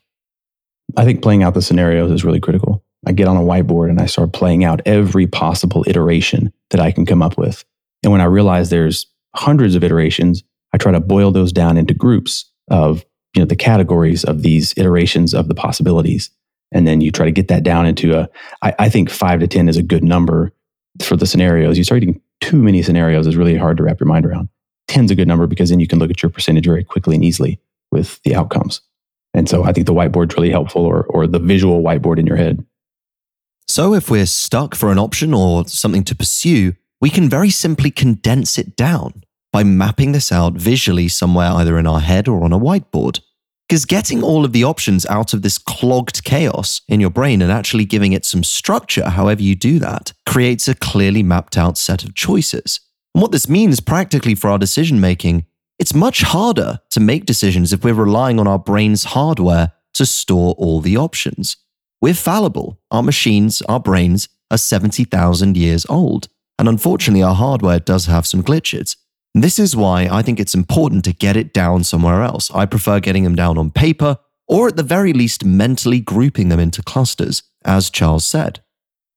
I 0.96 1.04
think 1.04 1.22
playing 1.22 1.42
out 1.42 1.54
the 1.54 1.62
scenarios 1.62 2.10
is 2.10 2.24
really 2.24 2.40
critical. 2.40 2.77
I 3.08 3.12
get 3.12 3.26
on 3.26 3.38
a 3.38 3.40
whiteboard 3.40 3.88
and 3.88 4.02
I 4.02 4.06
start 4.06 4.34
playing 4.34 4.64
out 4.64 4.82
every 4.84 5.26
possible 5.26 5.82
iteration 5.86 6.52
that 6.68 6.80
I 6.80 6.92
can 6.92 7.06
come 7.06 7.22
up 7.22 7.38
with. 7.38 7.64
And 8.02 8.12
when 8.12 8.20
I 8.20 8.26
realize 8.26 8.68
there's 8.68 9.06
hundreds 9.34 9.74
of 9.74 9.82
iterations, 9.82 10.44
I 10.74 10.76
try 10.76 10.92
to 10.92 11.00
boil 11.00 11.30
those 11.30 11.50
down 11.50 11.78
into 11.78 11.94
groups 11.94 12.44
of 12.70 13.06
you 13.34 13.40
know 13.40 13.46
the 13.46 13.56
categories 13.56 14.24
of 14.24 14.42
these 14.42 14.76
iterations 14.76 15.32
of 15.32 15.48
the 15.48 15.54
possibilities. 15.54 16.28
And 16.70 16.86
then 16.86 17.00
you 17.00 17.10
try 17.10 17.24
to 17.24 17.32
get 17.32 17.48
that 17.48 17.62
down 17.62 17.86
into 17.86 18.14
a. 18.14 18.28
I, 18.60 18.74
I 18.78 18.88
think 18.90 19.08
five 19.08 19.40
to 19.40 19.46
10 19.46 19.70
is 19.70 19.78
a 19.78 19.82
good 19.82 20.04
number 20.04 20.52
for 21.02 21.16
the 21.16 21.26
scenarios. 21.26 21.78
You 21.78 21.84
start 21.84 22.00
getting 22.00 22.20
too 22.42 22.62
many 22.62 22.82
scenarios 22.82 23.26
is 23.26 23.36
really 23.36 23.56
hard 23.56 23.78
to 23.78 23.84
wrap 23.84 24.00
your 24.00 24.06
mind 24.06 24.26
around. 24.26 24.50
10's 24.88 25.10
a 25.10 25.14
good 25.14 25.28
number 25.28 25.46
because 25.46 25.70
then 25.70 25.80
you 25.80 25.86
can 25.86 25.98
look 25.98 26.10
at 26.10 26.22
your 26.22 26.30
percentage 26.30 26.66
very 26.66 26.84
quickly 26.84 27.14
and 27.14 27.24
easily 27.24 27.58
with 27.90 28.22
the 28.24 28.34
outcomes. 28.34 28.82
And 29.32 29.48
so 29.48 29.64
I 29.64 29.72
think 29.72 29.86
the 29.86 29.94
whiteboard's 29.94 30.34
really 30.34 30.50
helpful 30.50 30.84
or, 30.84 31.04
or 31.04 31.26
the 31.26 31.38
visual 31.38 31.82
whiteboard 31.82 32.18
in 32.18 32.26
your 32.26 32.36
head. 32.36 32.64
So 33.68 33.92
if 33.92 34.10
we're 34.10 34.26
stuck 34.26 34.74
for 34.74 34.90
an 34.90 34.98
option 34.98 35.34
or 35.34 35.68
something 35.68 36.02
to 36.04 36.14
pursue, 36.14 36.74
we 37.02 37.10
can 37.10 37.28
very 37.28 37.50
simply 37.50 37.90
condense 37.90 38.58
it 38.58 38.76
down 38.76 39.22
by 39.52 39.62
mapping 39.62 40.12
this 40.12 40.32
out 40.32 40.54
visually 40.54 41.06
somewhere 41.08 41.52
either 41.52 41.78
in 41.78 41.86
our 41.86 42.00
head 42.00 42.28
or 42.28 42.44
on 42.44 42.52
a 42.52 42.58
whiteboard. 42.58 43.20
Because 43.68 43.84
getting 43.84 44.22
all 44.22 44.46
of 44.46 44.52
the 44.54 44.64
options 44.64 45.04
out 45.06 45.34
of 45.34 45.42
this 45.42 45.58
clogged 45.58 46.24
chaos 46.24 46.80
in 46.88 47.00
your 47.00 47.10
brain 47.10 47.42
and 47.42 47.52
actually 47.52 47.84
giving 47.84 48.14
it 48.14 48.24
some 48.24 48.42
structure, 48.42 49.10
however 49.10 49.42
you 49.42 49.54
do 49.54 49.78
that, 49.78 50.14
creates 50.24 50.66
a 50.68 50.74
clearly 50.74 51.22
mapped 51.22 51.58
out 51.58 51.76
set 51.76 52.02
of 52.02 52.14
choices. 52.14 52.80
And 53.14 53.20
what 53.20 53.32
this 53.32 53.48
means 53.48 53.80
practically 53.80 54.34
for 54.34 54.48
our 54.48 54.58
decision 54.58 55.00
making, 55.00 55.44
it's 55.78 55.94
much 55.94 56.22
harder 56.22 56.80
to 56.90 57.00
make 57.00 57.26
decisions 57.26 57.74
if 57.74 57.84
we're 57.84 57.92
relying 57.92 58.40
on 58.40 58.46
our 58.46 58.58
brain's 58.58 59.04
hardware 59.04 59.72
to 59.94 60.06
store 60.06 60.54
all 60.56 60.80
the 60.80 60.96
options. 60.96 61.56
We're 62.00 62.14
fallible. 62.14 62.78
Our 62.90 63.02
machines, 63.02 63.60
our 63.62 63.80
brains, 63.80 64.28
are 64.50 64.58
70,000 64.58 65.56
years 65.56 65.84
old. 65.88 66.28
And 66.58 66.68
unfortunately, 66.68 67.22
our 67.22 67.34
hardware 67.34 67.80
does 67.80 68.06
have 68.06 68.26
some 68.26 68.42
glitches. 68.42 68.96
This 69.34 69.58
is 69.58 69.76
why 69.76 70.08
I 70.10 70.22
think 70.22 70.40
it's 70.40 70.54
important 70.54 71.04
to 71.04 71.12
get 71.12 71.36
it 71.36 71.52
down 71.52 71.84
somewhere 71.84 72.22
else. 72.22 72.50
I 72.52 72.66
prefer 72.66 73.00
getting 73.00 73.24
them 73.24 73.36
down 73.36 73.58
on 73.58 73.70
paper, 73.70 74.18
or 74.46 74.68
at 74.68 74.76
the 74.76 74.82
very 74.82 75.12
least, 75.12 75.44
mentally 75.44 76.00
grouping 76.00 76.48
them 76.48 76.60
into 76.60 76.82
clusters, 76.82 77.42
as 77.64 77.90
Charles 77.90 78.26
said. 78.26 78.60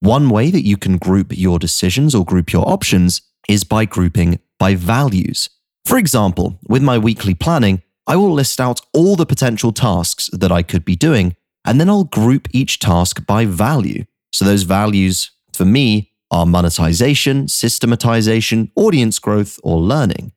One 0.02 0.30
way 0.30 0.52
that 0.52 0.66
you 0.66 0.78
can 0.78 0.98
group 0.98 1.28
your 1.36 1.60
decisions 1.60 2.14
or 2.14 2.26
group 2.26 2.52
your 2.52 2.68
options 2.68 3.22
is 3.48 3.64
by 3.64 3.86
grouping 3.86 4.40
by 4.60 4.76
values. 4.76 5.50
For 5.86 5.98
example, 5.98 6.60
with 6.68 6.84
my 6.84 6.98
weekly 6.98 7.34
planning, 7.34 7.82
I 8.08 8.16
will 8.16 8.34
list 8.34 8.60
out 8.60 8.82
all 8.94 9.16
the 9.16 9.26
potential 9.26 9.72
tasks 9.72 10.30
that 10.34 10.52
I 10.52 10.64
could 10.64 10.84
be 10.84 10.96
doing, 10.96 11.36
and 11.66 11.80
then 11.80 11.90
I'll 11.90 12.06
group 12.06 12.48
each 12.52 12.80
task 12.80 13.26
by 13.26 13.46
value. 13.46 14.06
So 14.34 14.46
those 14.46 14.64
values, 14.64 15.32
for 15.54 15.66
me, 15.66 16.12
are 16.32 16.46
monetization, 16.46 17.48
systematization, 17.48 18.72
audience 18.76 19.20
growth, 19.20 19.60
or 19.64 19.80
learning. 19.80 20.32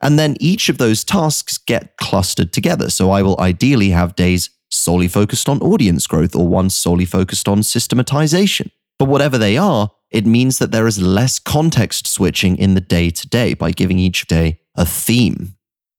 And 0.00 0.18
then 0.18 0.36
each 0.40 0.68
of 0.68 0.78
those 0.78 1.04
tasks 1.04 1.58
get 1.58 1.96
clustered 1.96 2.52
together. 2.52 2.90
So 2.90 3.10
I 3.10 3.22
will 3.22 3.38
ideally 3.38 3.90
have 3.90 4.16
days 4.16 4.50
solely 4.70 5.08
focused 5.08 5.48
on 5.48 5.60
audience 5.60 6.06
growth 6.06 6.34
or 6.34 6.48
one 6.48 6.70
solely 6.70 7.04
focused 7.04 7.48
on 7.48 7.62
systematization. 7.62 8.70
But 8.98 9.08
whatever 9.08 9.38
they 9.38 9.56
are, 9.56 9.90
it 10.10 10.26
means 10.26 10.58
that 10.58 10.72
there 10.72 10.86
is 10.86 11.00
less 11.00 11.38
context 11.38 12.06
switching 12.06 12.56
in 12.56 12.74
the 12.74 12.80
day 12.80 13.10
to 13.10 13.28
day 13.28 13.54
by 13.54 13.70
giving 13.70 13.98
each 13.98 14.26
day 14.26 14.60
a 14.76 14.84
theme. 14.84 15.56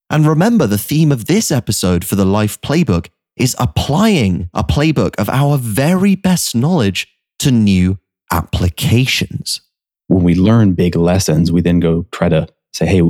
And 0.09 0.27
remember, 0.27 0.67
the 0.67 0.77
theme 0.77 1.11
of 1.11 1.25
this 1.25 1.51
episode 1.51 2.05
for 2.05 2.15
the 2.15 2.25
Life 2.25 2.61
Playbook 2.61 3.07
is 3.38 3.56
applying 3.60 4.50
a 4.54 4.63
playbook 4.63 5.15
of 5.17 5.30
our 5.30 5.58
very 5.58 6.15
best 6.15 6.56
knowledge 6.56 7.08
to 7.39 7.52
new 7.52 8.00
applications. 8.32 9.62
When 10.08 10.24
we 10.24 10.36
learn 10.36 10.74
big 10.74 10.95
lessons, 10.95 11.52
we 11.52 11.62
then 11.62 11.80
go 11.80 12.06
try 12.12 12.30
to 12.30 12.48
say, 12.74 12.86
hey, 12.86 13.02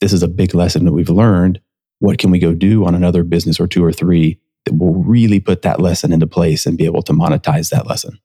this 0.00 0.12
is 0.12 0.22
a 0.22 0.28
big 0.28 0.54
lesson 0.54 0.84
that 0.84 0.92
we've 0.92 1.08
learned. 1.08 1.60
What 1.98 2.18
can 2.18 2.30
we 2.30 2.38
go 2.38 2.54
do 2.54 2.84
on 2.84 2.94
another 2.94 3.24
business 3.24 3.58
or 3.58 3.66
two 3.66 3.84
or 3.84 3.92
three 3.92 4.40
that 4.64 4.74
will 4.74 4.94
really 4.94 5.40
put 5.40 5.62
that 5.62 5.80
lesson 5.80 6.12
into 6.12 6.26
place 6.26 6.66
and 6.66 6.78
be 6.78 6.84
able 6.84 7.02
to 7.02 7.12
monetize 7.12 7.70
that 7.70 7.86
lesson? 7.86 8.18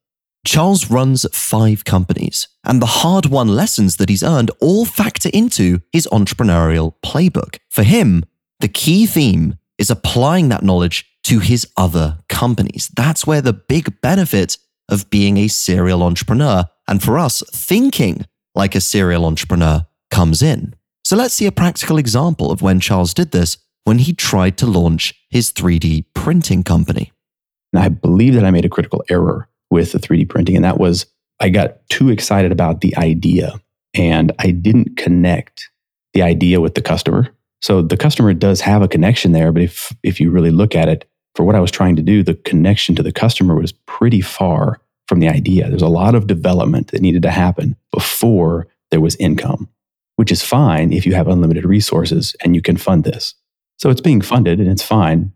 Charles 0.46 0.90
runs 0.90 1.26
five 1.32 1.84
companies, 1.84 2.48
and 2.64 2.80
the 2.80 2.86
hard 2.86 3.26
won 3.26 3.48
lessons 3.48 3.96
that 3.96 4.08
he's 4.08 4.22
earned 4.22 4.50
all 4.60 4.86
factor 4.86 5.28
into 5.34 5.80
his 5.92 6.08
entrepreneurial 6.10 6.94
playbook. 7.04 7.58
For 7.68 7.82
him, 7.82 8.24
the 8.60 8.68
key 8.68 9.06
theme 9.06 9.58
is 9.76 9.90
applying 9.90 10.48
that 10.48 10.62
knowledge 10.62 11.09
to 11.24 11.38
his 11.38 11.66
other 11.76 12.18
companies. 12.28 12.90
That's 12.96 13.26
where 13.26 13.40
the 13.40 13.52
big 13.52 14.00
benefit 14.00 14.58
of 14.88 15.10
being 15.10 15.36
a 15.36 15.48
serial 15.48 16.02
entrepreneur, 16.02 16.64
and 16.88 17.02
for 17.02 17.18
us, 17.18 17.42
thinking 17.52 18.26
like 18.54 18.74
a 18.74 18.80
serial 18.80 19.24
entrepreneur 19.24 19.86
comes 20.10 20.42
in. 20.42 20.74
So 21.04 21.16
let's 21.16 21.34
see 21.34 21.46
a 21.46 21.52
practical 21.52 21.98
example 21.98 22.50
of 22.50 22.62
when 22.62 22.80
Charles 22.80 23.14
did 23.14 23.30
this 23.30 23.58
when 23.84 23.98
he 23.98 24.12
tried 24.12 24.56
to 24.58 24.66
launch 24.66 25.14
his 25.30 25.52
3D 25.52 26.04
printing 26.14 26.62
company. 26.62 27.12
I 27.74 27.88
believe 27.88 28.34
that 28.34 28.44
I 28.44 28.50
made 28.50 28.64
a 28.64 28.68
critical 28.68 29.02
error 29.08 29.48
with 29.70 29.92
the 29.92 29.98
3D 29.98 30.28
printing. 30.28 30.56
And 30.56 30.64
that 30.64 30.78
was 30.78 31.06
I 31.40 31.48
got 31.48 31.88
too 31.88 32.10
excited 32.10 32.52
about 32.52 32.80
the 32.80 32.96
idea 32.96 33.60
and 33.94 34.32
I 34.38 34.50
didn't 34.50 34.96
connect 34.96 35.68
the 36.12 36.22
idea 36.22 36.60
with 36.60 36.74
the 36.74 36.82
customer. 36.82 37.28
So 37.62 37.82
the 37.82 37.96
customer 37.96 38.34
does 38.34 38.60
have 38.60 38.82
a 38.82 38.88
connection 38.88 39.32
there, 39.32 39.52
but 39.52 39.62
if 39.62 39.94
if 40.02 40.20
you 40.20 40.30
really 40.30 40.50
look 40.50 40.74
at 40.74 40.88
it, 40.88 41.08
for 41.34 41.44
what 41.44 41.54
I 41.54 41.60
was 41.60 41.70
trying 41.70 41.96
to 41.96 42.02
do, 42.02 42.22
the 42.22 42.34
connection 42.34 42.94
to 42.96 43.02
the 43.02 43.12
customer 43.12 43.54
was 43.54 43.72
pretty 43.72 44.20
far 44.20 44.80
from 45.06 45.20
the 45.20 45.28
idea. 45.28 45.68
There's 45.68 45.82
a 45.82 45.88
lot 45.88 46.14
of 46.14 46.26
development 46.26 46.88
that 46.88 47.02
needed 47.02 47.22
to 47.22 47.30
happen 47.30 47.76
before 47.92 48.68
there 48.90 49.00
was 49.00 49.16
income, 49.16 49.68
which 50.16 50.32
is 50.32 50.42
fine 50.42 50.92
if 50.92 51.06
you 51.06 51.14
have 51.14 51.28
unlimited 51.28 51.64
resources 51.64 52.34
and 52.42 52.54
you 52.54 52.62
can 52.62 52.76
fund 52.76 53.04
this. 53.04 53.34
So 53.78 53.90
it's 53.90 54.00
being 54.00 54.20
funded 54.20 54.60
and 54.60 54.68
it's 54.68 54.82
fine, 54.82 55.32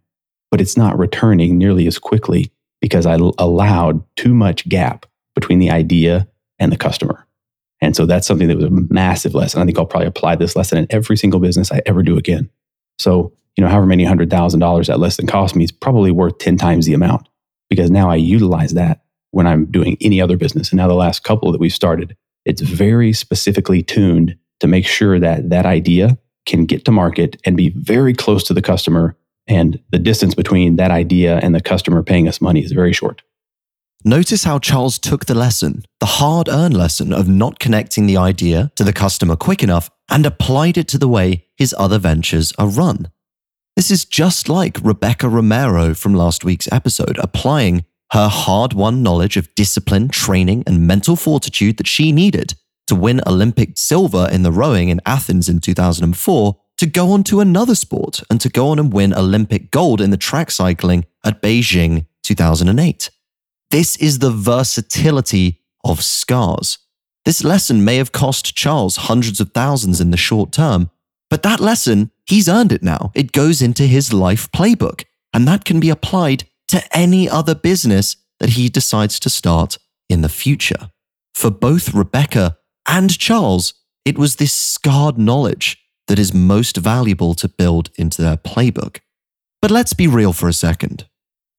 but 0.50 0.60
it's 0.60 0.76
not 0.76 0.98
returning 0.98 1.58
nearly 1.58 1.86
as 1.86 1.98
quickly 1.98 2.52
because 2.80 3.06
I 3.06 3.14
allowed 3.38 4.04
too 4.16 4.34
much 4.34 4.68
gap 4.68 5.06
between 5.34 5.58
the 5.58 5.70
idea 5.70 6.28
and 6.58 6.70
the 6.70 6.76
customer. 6.76 7.26
And 7.80 7.96
so 7.96 8.06
that's 8.06 8.26
something 8.26 8.48
that 8.48 8.56
was 8.56 8.66
a 8.66 8.70
massive 8.70 9.34
lesson. 9.34 9.60
I 9.60 9.64
think 9.64 9.78
I'll 9.78 9.86
probably 9.86 10.06
apply 10.06 10.36
this 10.36 10.56
lesson 10.56 10.78
in 10.78 10.86
every 10.90 11.16
single 11.16 11.40
business 11.40 11.72
I 11.72 11.82
ever 11.86 12.02
do 12.02 12.16
again. 12.16 12.50
So, 12.98 13.32
you 13.56 13.62
know, 13.62 13.70
however 13.70 13.86
many 13.86 14.04
hundred 14.04 14.30
thousand 14.30 14.60
dollars 14.60 14.88
that 14.88 15.00
lesson 15.00 15.26
cost 15.26 15.54
me 15.54 15.64
is 15.64 15.72
probably 15.72 16.10
worth 16.10 16.38
10 16.38 16.56
times 16.56 16.86
the 16.86 16.94
amount 16.94 17.28
because 17.70 17.90
now 17.90 18.10
I 18.10 18.16
utilize 18.16 18.74
that 18.74 19.02
when 19.30 19.46
I'm 19.46 19.66
doing 19.66 19.96
any 20.00 20.20
other 20.20 20.36
business. 20.36 20.70
And 20.70 20.78
now 20.78 20.88
the 20.88 20.94
last 20.94 21.24
couple 21.24 21.52
that 21.52 21.60
we've 21.60 21.72
started, 21.72 22.16
it's 22.44 22.60
very 22.60 23.12
specifically 23.12 23.82
tuned 23.82 24.36
to 24.60 24.66
make 24.66 24.86
sure 24.86 25.18
that 25.18 25.50
that 25.50 25.66
idea 25.66 26.18
can 26.46 26.66
get 26.66 26.84
to 26.84 26.92
market 26.92 27.40
and 27.44 27.56
be 27.56 27.70
very 27.70 28.14
close 28.14 28.44
to 28.44 28.54
the 28.54 28.62
customer 28.62 29.16
and 29.46 29.80
the 29.90 29.98
distance 29.98 30.34
between 30.34 30.76
that 30.76 30.90
idea 30.90 31.38
and 31.38 31.54
the 31.54 31.60
customer 31.60 32.02
paying 32.02 32.28
us 32.28 32.40
money 32.40 32.64
is 32.64 32.72
very 32.72 32.92
short. 32.92 33.22
Notice 34.04 34.44
how 34.44 34.58
Charles 34.58 34.98
took 34.98 35.24
the 35.24 35.34
lesson, 35.34 35.82
the 35.98 36.06
hard 36.06 36.48
earned 36.48 36.76
lesson 36.76 37.12
of 37.12 37.26
not 37.26 37.58
connecting 37.58 38.06
the 38.06 38.18
idea 38.18 38.70
to 38.76 38.84
the 38.84 38.92
customer 38.92 39.34
quick 39.34 39.62
enough, 39.62 39.90
and 40.10 40.26
applied 40.26 40.76
it 40.76 40.88
to 40.88 40.98
the 40.98 41.08
way 41.08 41.46
his 41.56 41.74
other 41.78 41.98
ventures 41.98 42.52
are 42.58 42.68
run. 42.68 43.08
This 43.76 43.90
is 43.90 44.04
just 44.04 44.48
like 44.48 44.78
Rebecca 44.84 45.28
Romero 45.28 45.94
from 45.94 46.14
last 46.14 46.44
week's 46.44 46.70
episode, 46.70 47.18
applying 47.18 47.84
her 48.12 48.28
hard 48.28 48.72
won 48.72 49.02
knowledge 49.02 49.36
of 49.36 49.52
discipline, 49.56 50.08
training, 50.08 50.62
and 50.64 50.86
mental 50.86 51.16
fortitude 51.16 51.78
that 51.78 51.88
she 51.88 52.12
needed 52.12 52.54
to 52.86 52.94
win 52.94 53.20
Olympic 53.26 53.76
silver 53.76 54.28
in 54.30 54.44
the 54.44 54.52
rowing 54.52 54.90
in 54.90 55.00
Athens 55.04 55.48
in 55.48 55.58
2004 55.58 56.56
to 56.76 56.86
go 56.86 57.10
on 57.10 57.24
to 57.24 57.40
another 57.40 57.74
sport 57.74 58.20
and 58.30 58.40
to 58.40 58.48
go 58.48 58.68
on 58.68 58.78
and 58.78 58.92
win 58.92 59.12
Olympic 59.12 59.72
gold 59.72 60.00
in 60.00 60.10
the 60.10 60.16
track 60.16 60.52
cycling 60.52 61.04
at 61.24 61.42
Beijing 61.42 62.06
2008. 62.22 63.10
This 63.70 63.96
is 63.96 64.20
the 64.20 64.30
versatility 64.30 65.62
of 65.82 66.04
scars. 66.04 66.78
This 67.24 67.42
lesson 67.42 67.84
may 67.84 67.96
have 67.96 68.12
cost 68.12 68.54
Charles 68.54 68.96
hundreds 68.96 69.40
of 69.40 69.50
thousands 69.52 70.00
in 70.00 70.12
the 70.12 70.16
short 70.16 70.52
term, 70.52 70.90
but 71.30 71.42
that 71.42 71.60
lesson, 71.60 72.10
he's 72.26 72.48
earned 72.48 72.72
it 72.72 72.82
now. 72.82 73.12
It 73.14 73.32
goes 73.32 73.62
into 73.62 73.84
his 73.84 74.12
life 74.12 74.50
playbook, 74.52 75.04
and 75.32 75.46
that 75.48 75.64
can 75.64 75.80
be 75.80 75.90
applied 75.90 76.44
to 76.68 76.82
any 76.96 77.28
other 77.28 77.54
business 77.54 78.16
that 78.40 78.50
he 78.50 78.68
decides 78.68 79.18
to 79.20 79.30
start 79.30 79.78
in 80.08 80.20
the 80.20 80.28
future. 80.28 80.90
For 81.34 81.50
both 81.50 81.94
Rebecca 81.94 82.58
and 82.88 83.16
Charles, 83.18 83.74
it 84.04 84.18
was 84.18 84.36
this 84.36 84.52
scarred 84.52 85.18
knowledge 85.18 85.78
that 86.06 86.18
is 86.18 86.34
most 86.34 86.76
valuable 86.76 87.34
to 87.34 87.48
build 87.48 87.90
into 87.96 88.22
their 88.22 88.36
playbook. 88.36 88.98
But 89.62 89.70
let's 89.70 89.94
be 89.94 90.06
real 90.06 90.32
for 90.32 90.48
a 90.48 90.52
second. 90.52 91.06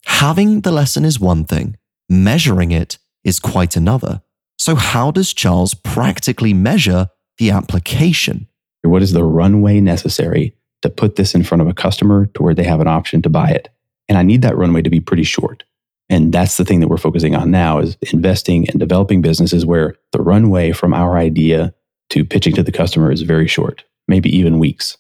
Having 0.06 0.62
the 0.62 0.72
lesson 0.72 1.04
is 1.04 1.20
one 1.20 1.46
thing, 1.46 1.78
measuring 2.08 2.72
it 2.72 3.00
is 3.24 3.40
quite 3.40 3.76
another. 3.76 4.22
So, 4.58 4.76
how 4.76 5.12
does 5.12 5.34
Charles 5.34 5.74
practically 5.74 6.54
measure 6.54 7.10
the 7.38 7.50
application? 7.50 8.48
What 8.86 9.02
is 9.02 9.14
the 9.14 9.24
runway 9.24 9.80
necessary 9.80 10.56
to 10.82 10.90
put 10.90 11.16
this 11.16 11.36
in 11.36 11.44
front 11.44 11.62
of 11.62 11.68
a 11.68 11.74
customer 11.74 12.28
to 12.28 12.44
where 12.44 12.54
they 12.54 12.64
have 12.64 12.82
an 12.82 12.88
option 12.88 13.22
to 13.24 13.30
buy 13.30 13.50
it? 13.50 13.70
And 14.08 14.18
I 14.18 14.24
need 14.24 14.42
that 14.44 14.58
runway 14.58 14.82
to 14.82 14.90
be 14.90 15.00
pretty 15.00 15.24
short. 15.24 15.64
And 16.10 16.32
that's 16.32 16.58
the 16.58 16.66
thing 16.66 16.82
that 16.82 16.88
we're 16.88 16.98
focusing 16.98 17.36
on 17.36 17.50
now 17.50 17.80
is 17.80 17.98
investing 18.14 18.70
and 18.70 18.80
developing 18.80 19.22
businesses 19.22 19.66
where 19.66 19.96
the 20.12 20.22
runway 20.22 20.72
from 20.72 20.94
our 20.94 21.18
idea 21.18 21.74
to 22.12 22.24
pitching 22.24 22.54
to 22.54 22.64
the 22.64 22.72
customer 22.72 23.12
is 23.12 23.24
very 23.24 23.48
short 23.48 23.84
maybe 24.08 24.36
even 24.36 24.60
weeks. 24.60 24.98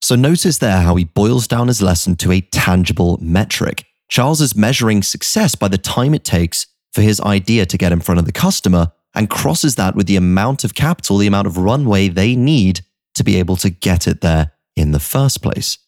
So 0.00 0.14
notice 0.14 0.58
there 0.58 0.80
how 0.80 0.96
he 0.96 1.04
boils 1.04 1.48
down 1.48 1.68
his 1.68 1.82
lesson 1.82 2.16
to 2.16 2.32
a 2.32 2.40
tangible 2.40 3.18
metric. 3.20 3.84
Charles 4.08 4.40
is 4.40 4.54
measuring 4.54 5.02
success 5.02 5.54
by 5.54 5.68
the 5.68 5.78
time 5.78 6.14
it 6.14 6.24
takes 6.24 6.66
for 6.92 7.00
his 7.00 7.20
idea 7.20 7.66
to 7.66 7.78
get 7.78 7.92
in 7.92 8.00
front 8.00 8.18
of 8.18 8.26
the 8.26 8.32
customer 8.32 8.92
and 9.14 9.30
crosses 9.30 9.76
that 9.76 9.94
with 9.94 10.06
the 10.06 10.16
amount 10.16 10.64
of 10.64 10.74
capital, 10.74 11.18
the 11.18 11.26
amount 11.26 11.46
of 11.46 11.56
runway 11.56 12.08
they 12.08 12.36
need 12.36 12.82
to 13.14 13.24
be 13.24 13.36
able 13.36 13.56
to 13.56 13.70
get 13.70 14.06
it 14.06 14.20
there 14.20 14.52
in 14.76 14.92
the 14.92 15.00
first 15.00 15.42
place. 15.42 15.78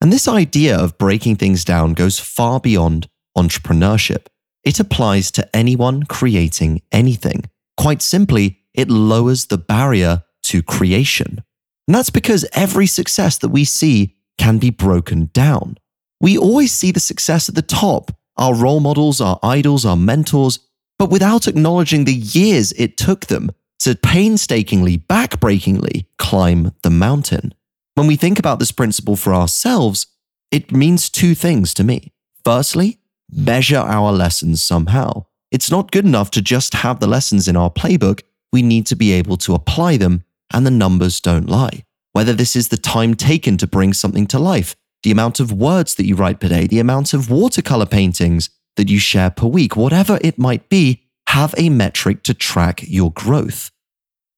And 0.00 0.12
this 0.12 0.28
idea 0.28 0.76
of 0.76 0.98
breaking 0.98 1.36
things 1.36 1.64
down 1.64 1.94
goes 1.94 2.20
far 2.20 2.60
beyond 2.60 3.08
entrepreneurship. 3.36 4.26
It 4.64 4.80
applies 4.80 5.30
to 5.32 5.56
anyone 5.56 6.04
creating 6.04 6.82
anything. 6.92 7.44
Quite 7.76 8.02
simply, 8.02 8.60
it 8.74 8.90
lowers 8.90 9.46
the 9.46 9.58
barrier 9.58 10.24
to 10.44 10.62
creation. 10.62 11.42
And 11.86 11.94
that's 11.94 12.10
because 12.10 12.46
every 12.52 12.86
success 12.86 13.38
that 13.38 13.48
we 13.48 13.64
see 13.64 14.16
can 14.36 14.58
be 14.58 14.70
broken 14.70 15.30
down. 15.32 15.78
We 16.20 16.36
always 16.36 16.72
see 16.72 16.92
the 16.92 17.00
success 17.00 17.48
at 17.48 17.54
the 17.54 17.62
top 17.62 18.12
our 18.36 18.54
role 18.54 18.78
models, 18.78 19.20
our 19.20 19.38
idols, 19.42 19.84
our 19.84 19.96
mentors, 19.96 20.60
but 20.96 21.10
without 21.10 21.48
acknowledging 21.48 22.04
the 22.04 22.14
years 22.14 22.70
it 22.72 22.96
took 22.96 23.26
them 23.26 23.50
to 23.80 23.94
painstakingly, 23.94 24.98
backbreakingly 24.98 26.06
climb 26.18 26.72
the 26.82 26.90
mountain. 26.90 27.54
When 27.94 28.06
we 28.06 28.16
think 28.16 28.38
about 28.38 28.58
this 28.58 28.72
principle 28.72 29.16
for 29.16 29.34
ourselves, 29.34 30.06
it 30.50 30.72
means 30.72 31.10
two 31.10 31.34
things 31.34 31.74
to 31.74 31.84
me. 31.84 32.12
Firstly, 32.44 32.98
measure 33.30 33.78
our 33.78 34.12
lessons 34.12 34.62
somehow. 34.62 35.26
It's 35.50 35.70
not 35.70 35.90
good 35.90 36.04
enough 36.04 36.30
to 36.32 36.42
just 36.42 36.74
have 36.74 37.00
the 37.00 37.06
lessons 37.06 37.48
in 37.48 37.56
our 37.56 37.70
playbook. 37.70 38.22
We 38.52 38.62
need 38.62 38.86
to 38.86 38.96
be 38.96 39.12
able 39.12 39.36
to 39.38 39.54
apply 39.54 39.96
them, 39.96 40.24
and 40.52 40.66
the 40.66 40.70
numbers 40.70 41.20
don't 41.20 41.48
lie. 41.48 41.84
Whether 42.12 42.32
this 42.32 42.56
is 42.56 42.68
the 42.68 42.76
time 42.76 43.14
taken 43.14 43.56
to 43.58 43.66
bring 43.66 43.92
something 43.92 44.26
to 44.28 44.38
life, 44.38 44.74
the 45.02 45.10
amount 45.10 45.40
of 45.40 45.52
words 45.52 45.94
that 45.94 46.06
you 46.06 46.16
write 46.16 46.40
per 46.40 46.48
day, 46.48 46.66
the 46.66 46.80
amount 46.80 47.14
of 47.14 47.30
watercolor 47.30 47.86
paintings 47.86 48.50
that 48.76 48.88
you 48.88 48.98
share 48.98 49.30
per 49.30 49.46
week, 49.46 49.76
whatever 49.76 50.18
it 50.22 50.38
might 50.38 50.68
be, 50.68 51.07
have 51.28 51.54
a 51.58 51.68
metric 51.68 52.22
to 52.22 52.32
track 52.32 52.82
your 52.88 53.12
growth. 53.12 53.70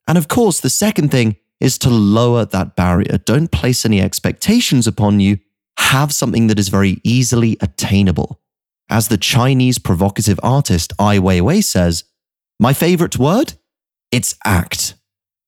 And 0.08 0.18
of 0.18 0.26
course, 0.26 0.58
the 0.58 0.70
second 0.70 1.10
thing 1.10 1.36
is 1.60 1.78
to 1.78 1.88
lower 1.88 2.44
that 2.44 2.74
barrier. 2.74 3.18
Don't 3.18 3.52
place 3.52 3.84
any 3.84 4.00
expectations 4.00 4.88
upon 4.88 5.20
you. 5.20 5.38
Have 5.78 6.12
something 6.12 6.48
that 6.48 6.58
is 6.58 6.68
very 6.68 7.00
easily 7.04 7.56
attainable. 7.60 8.40
As 8.88 9.06
the 9.06 9.16
Chinese 9.16 9.78
provocative 9.78 10.40
artist 10.42 10.92
Ai 10.98 11.18
Weiwei 11.18 11.62
says, 11.62 12.04
my 12.58 12.72
favorite 12.72 13.18
word? 13.18 13.54
It's 14.10 14.34
act. 14.44 14.94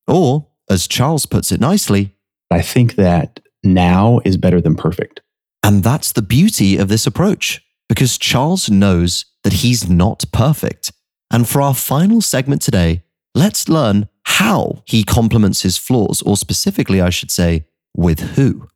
Or, 0.06 0.48
as 0.70 0.86
Charles 0.86 1.26
puts 1.26 1.50
it 1.50 1.60
nicely, 1.60 2.14
I 2.52 2.62
think 2.62 2.94
that 2.94 3.40
now 3.64 4.20
is 4.24 4.36
better 4.36 4.60
than 4.60 4.76
perfect. 4.76 5.20
And 5.64 5.82
that's 5.82 6.12
the 6.12 6.22
beauty 6.22 6.76
of 6.76 6.88
this 6.88 7.06
approach, 7.06 7.60
because 7.88 8.16
Charles 8.16 8.70
knows 8.70 9.24
that 9.42 9.54
he's 9.54 9.88
not 9.90 10.24
perfect. 10.32 10.92
And 11.32 11.48
for 11.48 11.62
our 11.62 11.74
final 11.74 12.20
segment 12.20 12.60
today, 12.60 13.02
let's 13.34 13.68
learn 13.68 14.08
how 14.24 14.82
he 14.84 15.02
complements 15.02 15.62
his 15.62 15.78
flaws, 15.78 16.22
or 16.22 16.36
specifically, 16.36 17.00
I 17.00 17.10
should 17.10 17.30
say, 17.30 17.66
with 17.96 18.20
who. 18.20 18.68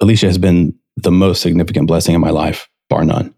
Alicia 0.00 0.26
has 0.26 0.38
been 0.38 0.74
the 0.96 1.12
most 1.12 1.40
significant 1.40 1.86
blessing 1.86 2.14
in 2.14 2.20
my 2.20 2.30
life, 2.30 2.68
bar 2.88 3.04
none. 3.04 3.34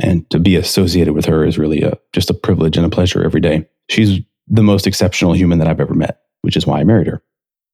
And 0.00 0.28
to 0.30 0.38
be 0.38 0.56
associated 0.56 1.12
with 1.12 1.26
her 1.26 1.44
is 1.44 1.58
really 1.58 1.82
a, 1.82 1.98
just 2.12 2.30
a 2.30 2.34
privilege 2.34 2.76
and 2.76 2.86
a 2.86 2.90
pleasure 2.90 3.22
every 3.22 3.40
day. 3.40 3.68
She's 3.90 4.20
the 4.48 4.62
most 4.62 4.86
exceptional 4.86 5.34
human 5.34 5.58
that 5.58 5.68
I've 5.68 5.80
ever 5.80 5.94
met, 5.94 6.20
which 6.42 6.56
is 6.56 6.66
why 6.66 6.80
I 6.80 6.84
married 6.84 7.06
her. 7.06 7.22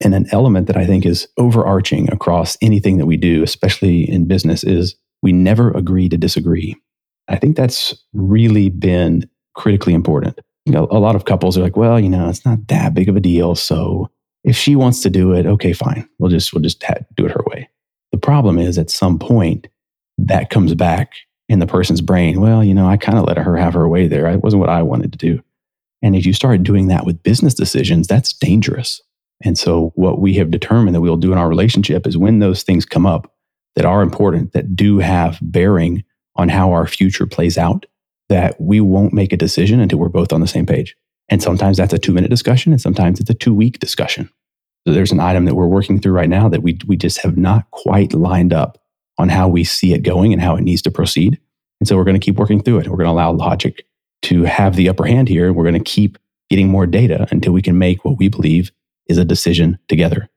And 0.03 0.15
an 0.15 0.27
element 0.33 0.67
that 0.67 0.77
I 0.77 0.87
think 0.87 1.07
is 1.07 1.29
overarching 1.39 2.11
across 2.13 2.57
anything 2.61 2.99
that 2.99 3.07
we 3.07 3.17
do, 3.17 3.43
especially 3.43 4.11
in 4.11 4.27
business, 4.27 4.65
is 4.65 4.97
we 5.23 5.33
never 5.33 5.71
agree 5.71 6.09
to 6.09 6.17
disagree. 6.17 6.77
I 7.29 7.37
think 7.37 7.57
that's 7.57 7.95
really 8.13 8.71
been 8.71 9.29
critically 9.55 9.95
important. 9.95 10.39
You 10.67 10.73
know, 10.73 10.89
a 10.91 10.99
lot 10.99 11.17
of 11.17 11.25
couples 11.25 11.57
are 11.57 11.63
like, 11.63 11.77
well, 11.77 11.99
you 11.99 12.09
know, 12.09 12.29
it's 12.29 12.45
not 12.45 12.69
that 12.69 12.95
big 12.95 13.09
of 13.09 13.17
a 13.17 13.21
deal. 13.21 13.55
So 13.55 14.11
if 14.45 14.57
she 14.57 14.77
wants 14.77 15.03
to 15.03 15.11
do 15.11 15.33
it, 15.33 15.47
okay, 15.47 15.73
fine. 15.73 16.09
We'll 16.19 16.31
just, 16.31 16.53
we'll 16.53 16.63
just 16.63 16.83
ha- 16.83 16.95
do 17.17 17.27
it 17.27 17.33
her 17.33 17.43
way. 17.47 17.69
The 18.13 18.19
problem 18.19 18.59
is 18.59 18.79
at 18.79 18.91
some 18.91 19.19
point 19.19 19.69
that 20.19 20.51
comes 20.51 20.75
back 20.75 21.13
in 21.49 21.59
the 21.59 21.67
person's 21.67 22.01
brain. 22.01 22.41
Well, 22.41 22.63
you 22.63 22.75
know, 22.75 22.87
I 22.87 22.97
kind 22.97 23.19
of 23.19 23.25
let 23.25 23.39
her 23.39 23.57
have 23.57 23.75
her 23.75 23.89
way 23.89 24.07
there. 24.07 24.27
It 24.29 24.43
wasn't 24.43 24.61
what 24.61 24.69
I 24.69 24.83
wanted 24.83 25.13
to 25.13 25.19
do. 25.19 25.43
And 26.03 26.15
if 26.15 26.25
you 26.25 26.33
start 26.33 26.63
doing 26.63 26.89
that 26.89 27.05
with 27.05 27.23
business 27.23 27.55
decisions, 27.55 28.07
that's 28.07 28.33
dangerous 28.33 29.03
and 29.43 29.59
so, 29.59 29.93
what 29.95 30.21
we 30.21 30.35
have 30.35 30.51
determined 30.51 30.95
that 30.95 31.01
we'll 31.01 31.17
do 31.17 31.33
in 31.33 31.39
our 31.39 31.49
relationship 31.49 32.07
is 32.07 32.17
when 32.17 32.39
those 32.39 32.63
things 32.63 32.85
come 32.85 33.07
up 33.07 33.33
that 33.75 33.87
are 33.87 34.03
important, 34.03 34.53
that 34.53 34.77
do 34.77 34.99
have 34.99 35.39
bearing 35.41 36.05
on 36.37 36.49
how 36.49 36.73
our 36.73 36.87
future 36.87 37.27
plays 37.27 37.57
out, 37.57 37.87
that 38.31 38.59
we 38.61 38.81
won't 38.81 39.13
make 39.13 39.33
a 39.33 39.37
decision 39.37 39.81
until 39.81 39.99
we're 39.99 40.09
both 40.09 40.33
on 40.33 40.41
the 40.41 40.47
same 40.47 40.65
page. 40.65 40.97
And 41.29 41.43
sometimes 41.43 41.77
that's 41.77 41.93
a 41.93 41.99
two 41.99 42.13
minute 42.13 42.31
discussion, 42.31 42.73
and 42.73 42.81
sometimes 42.81 43.21
it's 43.21 43.31
a 43.31 43.35
two 43.35 43.53
week 43.53 43.79
discussion. 43.79 44.31
So, 44.87 44.95
there's 44.95 45.13
an 45.13 45.21
item 45.21 45.45
that 45.45 45.55
we're 45.55 45.67
working 45.67 46.01
through 46.01 46.13
right 46.13 46.29
now 46.29 46.49
that 46.49 46.63
we, 46.63 46.79
we 46.87 46.97
just 46.97 47.19
have 47.19 47.37
not 47.37 47.71
quite 47.71 48.15
lined 48.15 48.53
up 48.53 48.79
on 49.19 49.29
how 49.29 49.47
we 49.47 49.63
see 49.63 49.93
it 49.93 50.03
going 50.03 50.33
and 50.33 50.41
how 50.41 50.57
it 50.57 50.63
needs 50.63 50.81
to 50.83 50.91
proceed. 50.91 51.39
And 51.81 51.87
so, 51.87 51.97
we're 51.97 52.05
going 52.05 52.19
to 52.19 52.25
keep 52.25 52.37
working 52.37 52.63
through 52.63 52.79
it. 52.79 52.89
We're 52.89 52.97
going 52.97 53.07
to 53.07 53.13
allow 53.13 53.33
logic 53.33 53.85
to 54.23 54.45
have 54.45 54.77
the 54.77 54.89
upper 54.89 55.05
hand 55.05 55.29
here. 55.29 55.53
We're 55.53 55.65
going 55.65 55.83
to 55.83 55.91
keep 55.91 56.19
getting 56.49 56.69
more 56.69 56.87
data 56.87 57.29
until 57.31 57.53
we 57.53 57.63
can 57.63 57.79
make 57.79 58.05
what 58.05 58.19
we 58.19 58.29
believe 58.29 58.73
is 59.07 59.19
a 59.19 59.25
decision 59.25 59.79
together. 59.89 60.29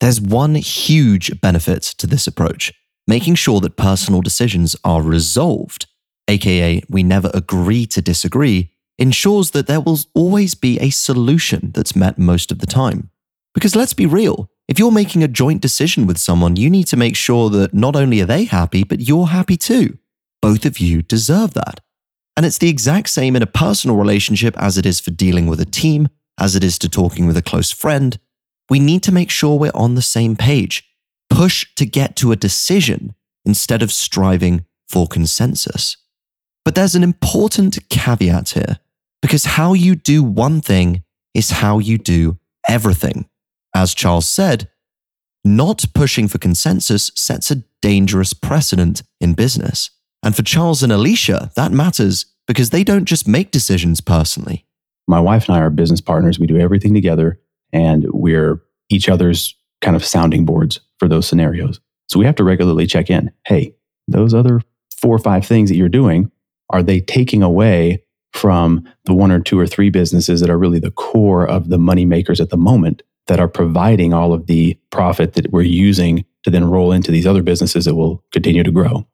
There's 0.00 0.20
one 0.20 0.54
huge 0.54 1.40
benefit 1.40 1.82
to 1.82 2.06
this 2.06 2.26
approach 2.26 2.72
making 3.08 3.34
sure 3.34 3.58
that 3.58 3.76
personal 3.76 4.20
decisions 4.20 4.76
are 4.84 5.02
resolved, 5.02 5.86
aka, 6.28 6.82
we 6.88 7.02
never 7.02 7.30
agree 7.34 7.86
to 7.86 8.02
disagree, 8.02 8.72
ensures 8.98 9.52
that 9.52 9.66
there 9.66 9.80
will 9.80 9.98
always 10.14 10.54
be 10.54 10.78
a 10.78 10.90
solution 10.90 11.70
that's 11.74 11.96
met 11.96 12.18
most 12.18 12.52
of 12.52 12.58
the 12.58 12.66
time. 12.66 13.10
Because 13.54 13.74
let's 13.74 13.94
be 13.94 14.06
real, 14.06 14.50
if 14.68 14.78
you're 14.78 14.92
making 14.92 15.22
a 15.22 15.28
joint 15.28 15.62
decision 15.62 16.06
with 16.06 16.18
someone, 16.18 16.56
you 16.56 16.68
need 16.68 16.86
to 16.88 16.96
make 16.96 17.16
sure 17.16 17.48
that 17.50 17.72
not 17.72 17.96
only 17.96 18.20
are 18.20 18.26
they 18.26 18.44
happy, 18.44 18.84
but 18.84 19.00
you're 19.00 19.28
happy 19.28 19.56
too. 19.56 19.98
Both 20.42 20.64
of 20.64 20.78
you 20.78 21.02
deserve 21.02 21.54
that. 21.54 21.80
And 22.36 22.46
it's 22.46 22.58
the 22.58 22.68
exact 22.68 23.08
same 23.08 23.34
in 23.34 23.42
a 23.42 23.46
personal 23.46 23.96
relationship 23.96 24.56
as 24.58 24.78
it 24.78 24.86
is 24.86 25.00
for 25.00 25.10
dealing 25.10 25.46
with 25.46 25.60
a 25.60 25.64
team, 25.64 26.08
as 26.38 26.54
it 26.54 26.62
is 26.62 26.78
to 26.78 26.88
talking 26.88 27.26
with 27.26 27.36
a 27.36 27.42
close 27.42 27.72
friend, 27.72 28.18
we 28.70 28.78
need 28.78 29.02
to 29.04 29.12
make 29.12 29.30
sure 29.30 29.58
we're 29.58 29.72
on 29.74 29.94
the 29.94 30.02
same 30.02 30.36
page. 30.36 30.84
Push 31.30 31.74
to 31.74 31.86
get 31.86 32.14
to 32.16 32.30
a 32.32 32.36
decision 32.36 33.14
instead 33.44 33.82
of 33.82 33.90
striving 33.90 34.64
for 34.88 35.06
consensus. 35.06 35.96
But 36.68 36.74
there's 36.74 36.94
an 36.94 37.02
important 37.02 37.78
caveat 37.88 38.50
here 38.50 38.76
because 39.22 39.46
how 39.56 39.72
you 39.72 39.94
do 39.94 40.22
one 40.22 40.60
thing 40.60 41.02
is 41.32 41.48
how 41.50 41.78
you 41.78 41.96
do 41.96 42.38
everything. 42.68 43.26
As 43.74 43.94
Charles 43.94 44.28
said, 44.28 44.68
not 45.46 45.86
pushing 45.94 46.28
for 46.28 46.36
consensus 46.36 47.10
sets 47.14 47.50
a 47.50 47.64
dangerous 47.80 48.34
precedent 48.34 49.02
in 49.18 49.32
business. 49.32 49.88
And 50.22 50.36
for 50.36 50.42
Charles 50.42 50.82
and 50.82 50.92
Alicia, 50.92 51.52
that 51.56 51.72
matters 51.72 52.26
because 52.46 52.68
they 52.68 52.84
don't 52.84 53.06
just 53.06 53.26
make 53.26 53.50
decisions 53.50 54.02
personally 54.02 54.66
my 55.08 55.18
wife 55.18 55.48
and 55.48 55.56
I 55.56 55.60
are 55.60 55.70
business 55.70 56.02
partners. 56.02 56.38
We 56.38 56.46
do 56.46 56.58
everything 56.58 56.94
together 56.94 57.40
and 57.72 58.06
we're 58.12 58.62
each 58.90 59.08
other's 59.08 59.56
kind 59.80 59.96
of 59.96 60.04
sounding 60.04 60.44
boards 60.44 60.80
for 60.98 61.08
those 61.08 61.26
scenarios. 61.26 61.80
So 62.08 62.18
we 62.18 62.26
have 62.26 62.36
to 62.36 62.44
regularly 62.44 62.86
check 62.86 63.10
in. 63.10 63.32
Hey, 63.46 63.74
those 64.06 64.34
other 64.34 64.60
four 64.94 65.16
or 65.16 65.18
five 65.18 65.46
things 65.46 65.70
that 65.70 65.76
you're 65.76 65.88
doing, 65.88 66.30
are 66.70 66.82
they 66.82 67.00
taking 67.00 67.42
away 67.42 68.02
from 68.32 68.86
the 69.04 69.14
one 69.14 69.30
or 69.30 69.40
two 69.40 69.58
or 69.58 69.66
three 69.66 69.90
businesses 69.90 70.40
that 70.40 70.50
are 70.50 70.58
really 70.58 70.78
the 70.78 70.90
core 70.90 71.46
of 71.46 71.70
the 71.70 71.78
money 71.78 72.04
makers 72.04 72.40
at 72.40 72.50
the 72.50 72.56
moment 72.56 73.02
that 73.26 73.40
are 73.40 73.48
providing 73.48 74.12
all 74.12 74.32
of 74.32 74.46
the 74.46 74.78
profit 74.90 75.34
that 75.34 75.52
we're 75.52 75.62
using 75.62 76.24
to 76.44 76.50
then 76.50 76.68
roll 76.68 76.92
into 76.92 77.10
these 77.10 77.26
other 77.26 77.42
businesses 77.42 77.84
that 77.84 77.94
will 77.94 78.22
continue 78.32 78.62
to 78.62 78.70
grow? 78.70 79.06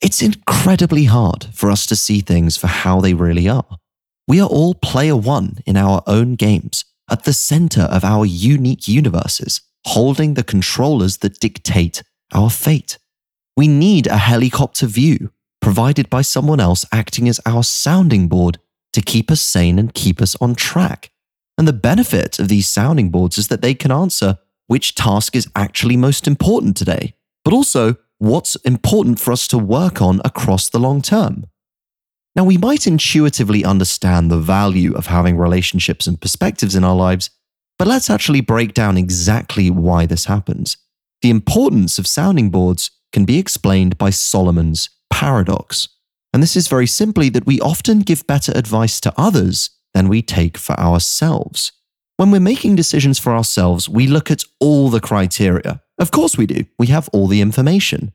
It's 0.00 0.22
incredibly 0.22 1.04
hard 1.04 1.46
for 1.52 1.70
us 1.70 1.86
to 1.86 1.96
see 1.96 2.20
things 2.20 2.56
for 2.56 2.66
how 2.66 3.00
they 3.00 3.14
really 3.14 3.48
are. 3.48 3.78
We 4.26 4.40
are 4.40 4.48
all 4.48 4.74
player 4.74 5.16
one 5.16 5.58
in 5.66 5.76
our 5.76 6.02
own 6.06 6.34
games, 6.34 6.84
at 7.10 7.24
the 7.24 7.32
center 7.32 7.82
of 7.82 8.04
our 8.04 8.24
unique 8.24 8.88
universes, 8.88 9.60
holding 9.86 10.34
the 10.34 10.42
controllers 10.42 11.18
that 11.18 11.38
dictate 11.38 12.02
our 12.32 12.50
fate. 12.50 12.98
We 13.56 13.68
need 13.68 14.06
a 14.06 14.16
helicopter 14.16 14.86
view 14.86 15.30
provided 15.64 16.10
by 16.10 16.20
someone 16.20 16.60
else 16.60 16.84
acting 16.92 17.26
as 17.26 17.40
our 17.46 17.62
sounding 17.62 18.28
board 18.28 18.58
to 18.92 19.00
keep 19.00 19.30
us 19.30 19.40
sane 19.40 19.78
and 19.78 19.94
keep 19.94 20.20
us 20.20 20.36
on 20.38 20.54
track. 20.54 21.10
And 21.56 21.66
the 21.66 21.72
benefit 21.72 22.38
of 22.38 22.48
these 22.48 22.68
sounding 22.68 23.08
boards 23.08 23.38
is 23.38 23.48
that 23.48 23.62
they 23.62 23.72
can 23.72 23.90
answer 23.90 24.36
which 24.66 24.94
task 24.94 25.34
is 25.34 25.48
actually 25.56 25.96
most 25.96 26.28
important 26.28 26.76
today, 26.76 27.14
but 27.46 27.54
also 27.54 27.96
what's 28.18 28.56
important 28.56 29.18
for 29.18 29.32
us 29.32 29.48
to 29.48 29.56
work 29.56 30.02
on 30.02 30.20
across 30.22 30.68
the 30.68 30.78
long 30.78 31.00
term. 31.00 31.46
Now, 32.36 32.44
we 32.44 32.58
might 32.58 32.86
intuitively 32.86 33.64
understand 33.64 34.30
the 34.30 34.36
value 34.36 34.92
of 34.92 35.06
having 35.06 35.38
relationships 35.38 36.06
and 36.06 36.20
perspectives 36.20 36.74
in 36.74 36.84
our 36.84 36.94
lives, 36.94 37.30
but 37.78 37.88
let's 37.88 38.10
actually 38.10 38.42
break 38.42 38.74
down 38.74 38.98
exactly 38.98 39.70
why 39.70 40.04
this 40.04 40.26
happens. 40.26 40.76
The 41.22 41.30
importance 41.30 41.98
of 41.98 42.06
sounding 42.06 42.50
boards 42.50 42.90
can 43.14 43.24
be 43.24 43.38
explained 43.38 43.96
by 43.96 44.10
Solomon's 44.10 44.90
paradox. 45.14 45.88
And 46.32 46.42
this 46.42 46.56
is 46.56 46.66
very 46.66 46.88
simply 46.88 47.28
that 47.28 47.46
we 47.46 47.60
often 47.60 48.00
give 48.00 48.26
better 48.26 48.50
advice 48.56 49.00
to 49.00 49.14
others 49.16 49.70
than 49.94 50.08
we 50.08 50.22
take 50.22 50.58
for 50.58 50.72
ourselves. 50.72 51.70
When 52.16 52.32
we're 52.32 52.40
making 52.40 52.74
decisions 52.74 53.20
for 53.20 53.32
ourselves, 53.32 53.88
we 53.88 54.08
look 54.08 54.32
at 54.32 54.42
all 54.58 54.90
the 54.90 55.00
criteria. 55.00 55.80
Of 56.00 56.10
course, 56.10 56.36
we 56.36 56.46
do. 56.46 56.64
We 56.80 56.88
have 56.88 57.08
all 57.12 57.28
the 57.28 57.40
information. 57.40 58.12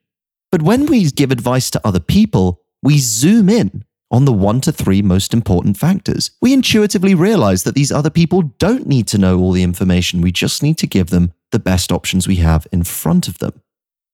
But 0.51 0.61
when 0.61 0.87
we 0.87 1.09
give 1.09 1.31
advice 1.31 1.71
to 1.71 1.87
other 1.87 2.01
people, 2.01 2.61
we 2.83 2.97
zoom 2.97 3.47
in 3.47 3.85
on 4.11 4.25
the 4.25 4.33
one 4.33 4.59
to 4.61 4.71
three 4.73 5.01
most 5.01 5.33
important 5.33 5.77
factors. 5.77 6.31
We 6.41 6.51
intuitively 6.51 7.15
realize 7.15 7.63
that 7.63 7.75
these 7.75 7.93
other 7.93 8.09
people 8.09 8.41
don't 8.59 8.87
need 8.87 9.07
to 9.07 9.17
know 9.17 9.39
all 9.39 9.53
the 9.53 9.63
information. 9.63 10.19
We 10.19 10.33
just 10.33 10.61
need 10.61 10.77
to 10.79 10.87
give 10.87 11.11
them 11.11 11.31
the 11.51 11.59
best 11.59 11.93
options 11.93 12.27
we 12.27 12.37
have 12.37 12.67
in 12.73 12.83
front 12.83 13.29
of 13.29 13.37
them. 13.37 13.61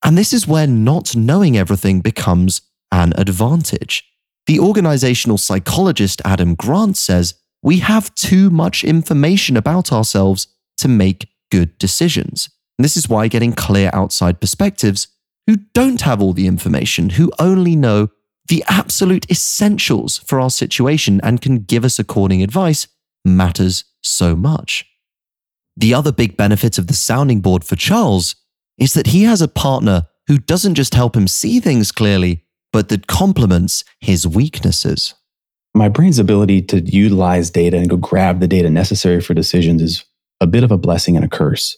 And 0.03 0.15
this 0.15 0.33
is 0.33 0.47
where 0.47 0.67
not 0.67 1.15
knowing 1.15 1.57
everything 1.57 2.01
becomes 2.01 2.61
an 2.91 3.13
advantage. 3.17 4.03
The 4.47 4.59
organizational 4.59 5.37
psychologist 5.37 6.21
Adam 6.23 6.55
Grant 6.55 6.97
says 6.97 7.35
we 7.61 7.79
have 7.79 8.13
too 8.15 8.49
much 8.49 8.83
information 8.83 9.57
about 9.57 9.91
ourselves 9.91 10.47
to 10.77 10.87
make 10.87 11.29
good 11.51 11.77
decisions. 11.77 12.49
And 12.77 12.85
this 12.85 12.97
is 12.97 13.09
why 13.09 13.27
getting 13.27 13.53
clear 13.53 13.89
outside 13.93 14.39
perspectives 14.41 15.07
who 15.47 15.57
don't 15.73 16.01
have 16.01 16.21
all 16.21 16.33
the 16.33 16.47
information, 16.47 17.11
who 17.11 17.31
only 17.39 17.75
know 17.75 18.09
the 18.47 18.63
absolute 18.67 19.29
essentials 19.31 20.19
for 20.19 20.39
our 20.39 20.49
situation 20.49 21.19
and 21.23 21.41
can 21.41 21.59
give 21.59 21.83
us 21.83 21.97
according 21.97 22.43
advice, 22.43 22.87
matters 23.23 23.85
so 24.03 24.35
much. 24.35 24.85
The 25.75 25.93
other 25.93 26.11
big 26.11 26.37
benefit 26.37 26.77
of 26.77 26.87
the 26.87 26.93
sounding 26.93 27.41
board 27.41 27.63
for 27.63 27.75
Charles 27.75 28.35
is 28.77 28.93
that 28.93 29.07
he 29.07 29.23
has 29.23 29.41
a 29.41 29.47
partner 29.47 30.07
who 30.27 30.37
doesn't 30.37 30.75
just 30.75 30.93
help 30.93 31.15
him 31.15 31.27
see 31.27 31.59
things 31.59 31.91
clearly, 31.91 32.44
but 32.75 32.89
that 32.89 33.07
complements 33.07 33.85
his 34.01 34.27
weaknesses. 34.27 35.13
My 35.73 35.87
brain's 35.87 36.19
ability 36.19 36.61
to 36.63 36.81
utilize 36.81 37.49
data 37.49 37.77
and 37.77 37.89
go 37.89 37.95
grab 37.95 38.41
the 38.41 38.49
data 38.49 38.69
necessary 38.69 39.21
for 39.21 39.33
decisions 39.33 39.81
is 39.81 40.03
a 40.41 40.45
bit 40.45 40.61
of 40.61 40.71
a 40.71 40.77
blessing 40.77 41.15
and 41.15 41.23
a 41.23 41.29
curse. 41.29 41.77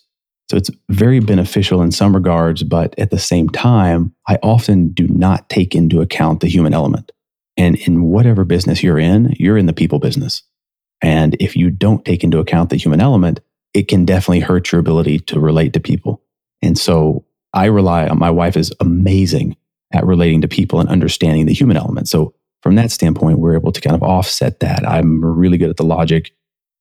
So 0.49 0.57
it's 0.57 0.71
very 0.89 1.19
beneficial 1.19 1.83
in 1.83 1.91
some 1.91 2.15
regards, 2.15 2.63
but 2.63 2.97
at 2.97 3.11
the 3.11 3.19
same 3.19 3.47
time, 3.47 4.11
I 4.27 4.39
often 4.41 4.87
do 4.87 5.07
not 5.07 5.47
take 5.49 5.75
into 5.75 6.01
account 6.01 6.39
the 6.39 6.49
human 6.49 6.73
element. 6.73 7.11
And 7.57 7.75
in 7.75 8.05
whatever 8.05 8.43
business 8.43 8.81
you're 8.81 8.97
in, 8.97 9.35
you're 9.37 9.59
in 9.59 9.67
the 9.67 9.73
people 9.73 9.99
business. 9.99 10.41
And 11.03 11.37
if 11.39 11.55
you 11.55 11.69
don't 11.69 12.05
take 12.05 12.23
into 12.23 12.39
account 12.39 12.71
the 12.71 12.75
human 12.75 13.01
element, 13.01 13.39
it 13.75 13.87
can 13.87 14.03
definitely 14.03 14.39
hurt 14.39 14.71
your 14.71 14.79
ability 14.79 15.19
to 15.19 15.39
relate 15.39 15.73
to 15.73 15.79
people. 15.79 16.23
And 16.63 16.75
so 16.75 17.23
I 17.53 17.65
rely 17.65 18.07
on 18.07 18.17
my 18.17 18.31
wife 18.31 18.57
is 18.57 18.73
amazing 18.79 19.57
at 19.93 20.05
relating 20.05 20.41
to 20.41 20.47
people 20.47 20.79
and 20.79 20.89
understanding 20.89 21.45
the 21.45 21.53
human 21.53 21.77
element. 21.77 22.09
So 22.09 22.33
from 22.61 22.75
that 22.75 22.91
standpoint, 22.91 23.39
we're 23.39 23.55
able 23.55 23.71
to 23.71 23.81
kind 23.81 23.95
of 23.95 24.03
offset 24.03 24.59
that. 24.59 24.87
I'm 24.87 25.23
really 25.23 25.57
good 25.57 25.69
at 25.69 25.77
the 25.77 25.85
logic. 25.85 26.31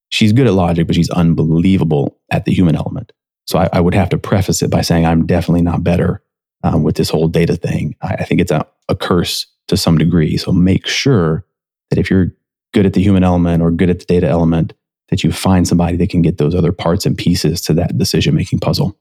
She's 0.08 0.32
good 0.32 0.46
at 0.46 0.54
logic, 0.54 0.86
but 0.86 0.96
she's 0.96 1.10
unbelievable 1.10 2.18
at 2.30 2.44
the 2.44 2.52
human 2.52 2.76
element. 2.76 3.12
So 3.46 3.58
I, 3.58 3.68
I, 3.72 3.80
would 3.80 3.94
have 3.94 4.08
to 4.10 4.18
preface 4.18 4.62
it 4.62 4.70
by 4.70 4.80
saying 4.80 5.06
I'm 5.06 5.26
definitely 5.26 5.62
not 5.62 5.84
better 5.84 6.22
um, 6.64 6.82
with 6.82 6.96
this 6.96 7.10
whole 7.10 7.28
data 7.28 7.54
thing. 7.54 7.94
I, 8.02 8.14
I 8.14 8.24
think 8.24 8.40
it's 8.40 8.50
a, 8.50 8.66
a 8.88 8.96
curse 8.96 9.46
to 9.68 9.76
some 9.76 9.98
degree. 9.98 10.36
So 10.36 10.52
make 10.52 10.86
sure 10.86 11.44
that 11.90 11.98
if 11.98 12.10
you're 12.10 12.32
good 12.74 12.86
at 12.86 12.94
the 12.94 13.02
human 13.02 13.22
element 13.22 13.62
or 13.62 13.70
good 13.70 13.90
at 13.90 14.00
the 14.00 14.04
data 14.04 14.28
element, 14.28 14.72
that 15.08 15.22
you 15.22 15.30
find 15.30 15.68
somebody 15.68 15.96
that 15.96 16.10
can 16.10 16.22
get 16.22 16.38
those 16.38 16.54
other 16.54 16.72
parts 16.72 17.06
and 17.06 17.16
pieces 17.16 17.60
to 17.62 17.72
that 17.74 17.96
decision 17.96 18.34
making 18.34 18.58
puzzle. 18.58 18.98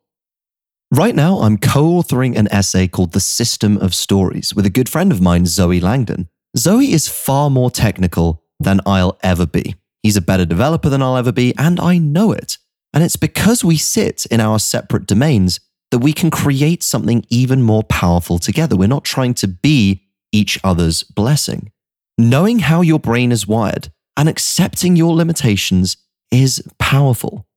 Right 0.91 1.15
now, 1.15 1.39
I'm 1.39 1.57
co 1.57 1.83
authoring 1.83 2.37
an 2.37 2.47
essay 2.51 2.87
called 2.87 3.13
The 3.13 3.19
System 3.19 3.77
of 3.77 3.95
Stories 3.95 4.53
with 4.53 4.65
a 4.65 4.69
good 4.69 4.87
friend 4.87 5.11
of 5.11 5.19
mine, 5.19 5.45
Zoe 5.45 5.79
Langdon. 5.79 6.29
Zoe 6.57 6.93
is 6.93 7.07
far 7.07 7.49
more 7.49 7.71
technical 7.71 8.43
than 8.59 8.79
I'll 8.85 9.17
ever 9.23 9.45
be. 9.45 9.75
He's 10.03 10.15
a 10.15 10.21
better 10.21 10.45
developer 10.45 10.87
than 10.87 11.01
I'll 11.01 11.17
ever 11.17 11.31
be, 11.31 11.53
and 11.57 11.79
I 11.79 11.97
know 11.97 12.31
it. 12.31 12.57
And 12.93 13.03
it's 13.03 13.15
because 13.17 13.63
we 13.63 13.77
sit 13.77 14.25
in 14.27 14.39
our 14.39 14.59
separate 14.59 15.07
domains 15.07 15.59
that 15.91 15.99
we 15.99 16.13
can 16.13 16.29
create 16.29 16.83
something 16.83 17.25
even 17.29 17.61
more 17.61 17.83
powerful 17.83 18.37
together. 18.37 18.75
We're 18.75 18.87
not 18.87 19.03
trying 19.03 19.33
to 19.35 19.47
be 19.47 20.03
each 20.31 20.59
other's 20.63 21.03
blessing. 21.03 21.71
Knowing 22.17 22.59
how 22.59 22.81
your 22.81 22.99
brain 22.99 23.31
is 23.31 23.47
wired 23.47 23.89
and 24.15 24.29
accepting 24.29 24.95
your 24.95 25.15
limitations 25.15 25.97
is 26.31 26.63
powerful. 26.79 27.47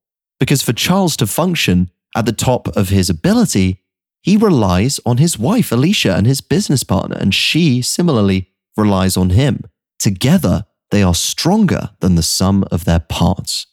Because 0.41 0.63
for 0.63 0.73
Charles 0.73 1.17
to 1.19 1.27
function 1.27 1.91
at 2.17 2.27
the 2.27 2.33
top 2.33 2.69
of 2.77 2.89
his 2.89 3.11
ability, 3.11 3.83
he 4.23 4.37
relies 4.37 5.01
on 5.07 5.19
his 5.19 5.39
wife, 5.39 5.73
Alicia, 5.73 6.15
and 6.15 6.27
his 6.27 6.41
business 6.41 6.83
partner, 6.83 7.17
and 7.19 7.35
she 7.35 7.83
similarly 7.83 8.51
relies 8.77 9.17
on 9.17 9.31
him. 9.31 9.65
Together, 9.99 10.67
they 10.91 11.03
are 11.03 11.15
stronger 11.15 11.91
than 12.01 12.15
the 12.15 12.23
sum 12.23 12.65
of 12.71 12.85
their 12.85 13.01
parts. 13.01 13.67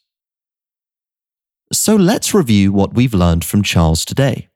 So 1.73 1.95
let's 1.95 2.33
review 2.33 2.71
what 2.71 2.93
we've 2.93 3.13
learned 3.13 3.43
from 3.43 3.63
Charles 3.63 4.05
today. 4.05 4.49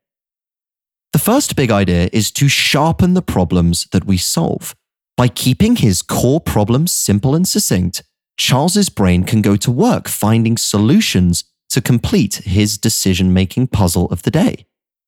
The 1.12 1.20
first 1.20 1.56
big 1.56 1.72
idea 1.72 2.10
is 2.14 2.32
to 2.32 2.48
sharpen 2.48 3.14
the 3.14 3.22
problems 3.22 3.88
that 3.92 4.06
we 4.06 4.18
solve. 4.18 4.76
By 5.18 5.28
keeping 5.28 5.78
his 5.78 6.02
core 6.02 6.40
problems 6.40 6.92
simple 6.92 7.34
and 7.36 7.48
succinct, 7.48 8.04
Charles's 8.38 8.90
brain 8.90 9.24
can 9.24 9.42
go 9.42 9.56
to 9.58 9.72
work 9.72 10.08
finding 10.08 10.56
solutions 10.56 11.44
to 11.70 11.82
complete 11.82 12.36
his 12.36 12.78
decision 12.78 13.34
making 13.34 13.68
puzzle 13.68 14.08
of 14.08 14.24
the 14.24 14.32
day. 14.32 14.66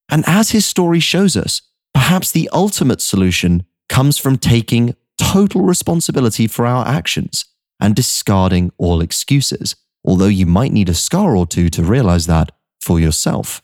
And 0.10 0.24
as 0.28 0.52
his 0.52 0.66
story 0.66 1.00
shows 1.00 1.36
us, 1.36 1.62
perhaps 1.94 2.32
the 2.32 2.50
ultimate 2.54 3.02
solution 3.02 3.66
comes 3.90 4.18
from 4.18 4.38
taking 4.38 4.96
total 5.18 5.62
responsibility 5.62 6.48
for 6.48 6.66
our 6.66 6.88
actions 6.88 7.46
and 7.80 7.96
discarding 7.96 8.72
all 8.78 9.02
excuses 9.02 9.76
although 10.04 10.26
you 10.26 10.46
might 10.46 10.72
need 10.72 10.90
a 10.90 10.94
scar 10.94 11.36
or 11.36 11.46
two 11.46 11.70
to 11.70 11.84
realize 11.84 12.26
that 12.28 12.52
for 12.80 13.00
yourself. 13.00 13.62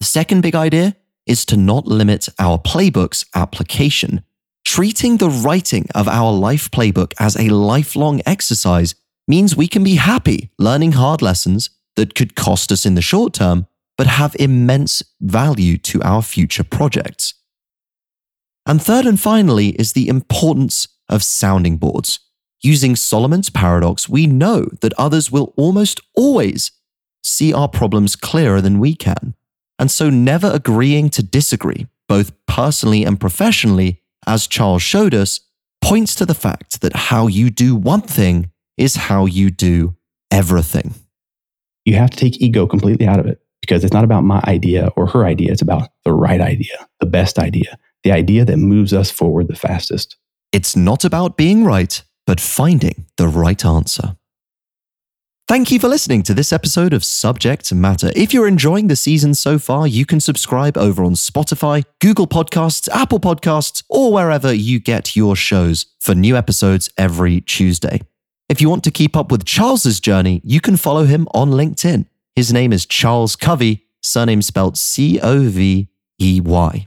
The 0.00 0.06
second 0.06 0.42
big 0.42 0.54
idea 0.54 0.96
is 1.26 1.44
to 1.46 1.56
not 1.56 1.86
limit 1.86 2.28
our 2.38 2.58
playbook's 2.58 3.24
application. 3.34 4.22
Treating 4.64 5.16
the 5.16 5.30
writing 5.30 5.86
of 5.94 6.08
our 6.08 6.32
life 6.32 6.70
playbook 6.70 7.14
as 7.18 7.36
a 7.36 7.48
lifelong 7.48 8.20
exercise 8.26 8.94
means 9.28 9.56
we 9.56 9.68
can 9.68 9.82
be 9.82 9.96
happy 9.96 10.50
learning 10.58 10.92
hard 10.92 11.22
lessons 11.22 11.70
that 11.96 12.14
could 12.14 12.36
cost 12.36 12.70
us 12.70 12.86
in 12.86 12.94
the 12.94 13.02
short 13.02 13.34
term, 13.34 13.66
but 13.96 14.06
have 14.06 14.36
immense 14.38 15.02
value 15.20 15.76
to 15.78 16.02
our 16.02 16.22
future 16.22 16.64
projects. 16.64 17.34
And 18.66 18.82
third 18.82 19.06
and 19.06 19.18
finally 19.18 19.68
is 19.70 19.92
the 19.92 20.08
importance 20.08 20.88
of 21.08 21.22
sounding 21.22 21.76
boards. 21.76 22.20
Using 22.62 22.96
Solomon's 22.96 23.50
paradox, 23.50 24.08
we 24.08 24.26
know 24.26 24.68
that 24.80 24.92
others 24.98 25.30
will 25.30 25.54
almost 25.56 26.00
always 26.14 26.72
see 27.22 27.52
our 27.52 27.68
problems 27.68 28.16
clearer 28.16 28.60
than 28.60 28.78
we 28.78 28.94
can. 28.94 29.34
And 29.78 29.90
so, 29.90 30.08
never 30.10 30.50
agreeing 30.50 31.10
to 31.10 31.22
disagree, 31.22 31.86
both 32.08 32.32
personally 32.46 33.04
and 33.04 33.20
professionally, 33.20 34.02
as 34.26 34.46
Charles 34.46 34.82
showed 34.82 35.14
us, 35.14 35.40
points 35.82 36.14
to 36.16 36.26
the 36.26 36.34
fact 36.34 36.80
that 36.80 36.96
how 36.96 37.26
you 37.26 37.50
do 37.50 37.76
one 37.76 38.00
thing 38.00 38.50
is 38.76 38.96
how 38.96 39.26
you 39.26 39.50
do 39.50 39.96
everything. 40.30 40.94
You 41.84 41.94
have 41.94 42.10
to 42.10 42.16
take 42.16 42.40
ego 42.40 42.66
completely 42.66 43.06
out 43.06 43.20
of 43.20 43.26
it 43.26 43.40
because 43.60 43.84
it's 43.84 43.92
not 43.92 44.04
about 44.04 44.24
my 44.24 44.42
idea 44.46 44.88
or 44.96 45.06
her 45.06 45.24
idea. 45.24 45.52
It's 45.52 45.62
about 45.62 45.88
the 46.04 46.12
right 46.12 46.40
idea, 46.40 46.86
the 47.00 47.06
best 47.06 47.38
idea, 47.38 47.78
the 48.04 48.12
idea 48.12 48.44
that 48.44 48.56
moves 48.56 48.92
us 48.92 49.10
forward 49.10 49.48
the 49.48 49.56
fastest. 49.56 50.16
It's 50.52 50.76
not 50.76 51.04
about 51.04 51.36
being 51.36 51.64
right 51.64 52.02
but 52.26 52.40
finding 52.40 53.06
the 53.16 53.28
right 53.28 53.64
answer. 53.64 54.16
Thank 55.48 55.70
you 55.70 55.78
for 55.78 55.86
listening 55.86 56.24
to 56.24 56.34
this 56.34 56.52
episode 56.52 56.92
of 56.92 57.04
Subject 57.04 57.72
Matter. 57.72 58.10
If 58.16 58.34
you're 58.34 58.48
enjoying 58.48 58.88
the 58.88 58.96
season 58.96 59.32
so 59.34 59.60
far, 59.60 59.86
you 59.86 60.04
can 60.04 60.18
subscribe 60.18 60.76
over 60.76 61.04
on 61.04 61.12
Spotify, 61.12 61.84
Google 62.00 62.26
Podcasts, 62.26 62.88
Apple 62.88 63.20
Podcasts, 63.20 63.84
or 63.88 64.12
wherever 64.12 64.52
you 64.52 64.80
get 64.80 65.14
your 65.14 65.36
shows 65.36 65.86
for 66.00 66.16
new 66.16 66.36
episodes 66.36 66.90
every 66.98 67.40
Tuesday. 67.42 68.00
If 68.48 68.60
you 68.60 68.70
want 68.70 68.84
to 68.84 68.92
keep 68.92 69.16
up 69.16 69.32
with 69.32 69.44
Charles's 69.44 69.98
journey, 69.98 70.40
you 70.44 70.60
can 70.60 70.76
follow 70.76 71.04
him 71.04 71.26
on 71.34 71.50
LinkedIn. 71.50 72.06
His 72.36 72.52
name 72.52 72.72
is 72.72 72.86
Charles 72.86 73.34
Covey, 73.34 73.86
surname 74.02 74.40
spelled 74.40 74.78
C 74.78 75.18
O 75.20 75.48
V 75.48 75.88
E 76.20 76.40
Y. 76.40 76.86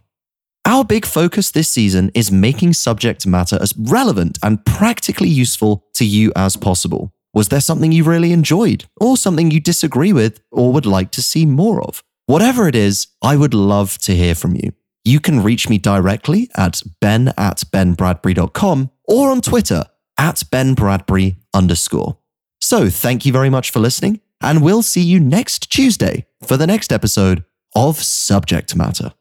Our 0.65 0.85
big 0.85 1.05
focus 1.05 1.51
this 1.51 1.67
season 1.67 2.11
is 2.13 2.31
making 2.31 2.73
subject 2.73 3.27
matter 3.27 3.57
as 3.61 3.73
relevant 3.77 4.39
and 4.41 4.65
practically 4.65 5.27
useful 5.27 5.83
to 5.95 6.05
you 6.05 6.31
as 6.33 6.55
possible. 6.55 7.11
Was 7.33 7.49
there 7.49 7.59
something 7.59 7.91
you 7.91 8.05
really 8.05 8.31
enjoyed, 8.31 8.85
or 9.01 9.17
something 9.17 9.51
you 9.51 9.59
disagree 9.59 10.13
with, 10.13 10.39
or 10.51 10.71
would 10.71 10.85
like 10.85 11.11
to 11.11 11.21
see 11.21 11.45
more 11.45 11.83
of? 11.83 12.03
Whatever 12.25 12.69
it 12.69 12.75
is, 12.75 13.07
I 13.21 13.35
would 13.35 13.53
love 13.53 13.97
to 13.99 14.15
hear 14.15 14.33
from 14.33 14.55
you. 14.55 14.71
You 15.03 15.19
can 15.19 15.43
reach 15.43 15.67
me 15.67 15.77
directly 15.77 16.49
at 16.55 16.81
ben 17.01 17.33
at 17.37 17.63
benbradbury.com 17.73 18.91
or 19.05 19.29
on 19.29 19.41
Twitter 19.41 19.83
at 20.19 20.43
Ben 20.51 20.75
Bradbury 20.75 21.37
underscore. 21.53 22.17
So 22.61 22.89
thank 22.89 23.25
you 23.25 23.31
very 23.31 23.49
much 23.49 23.71
for 23.71 23.79
listening, 23.79 24.19
and 24.41 24.61
we'll 24.61 24.83
see 24.83 25.01
you 25.01 25.19
next 25.19 25.71
Tuesday 25.71 26.27
for 26.45 26.57
the 26.57 26.67
next 26.67 26.91
episode 26.91 27.45
of 27.73 27.97
Subject 27.97 28.75
Matter. 28.75 29.13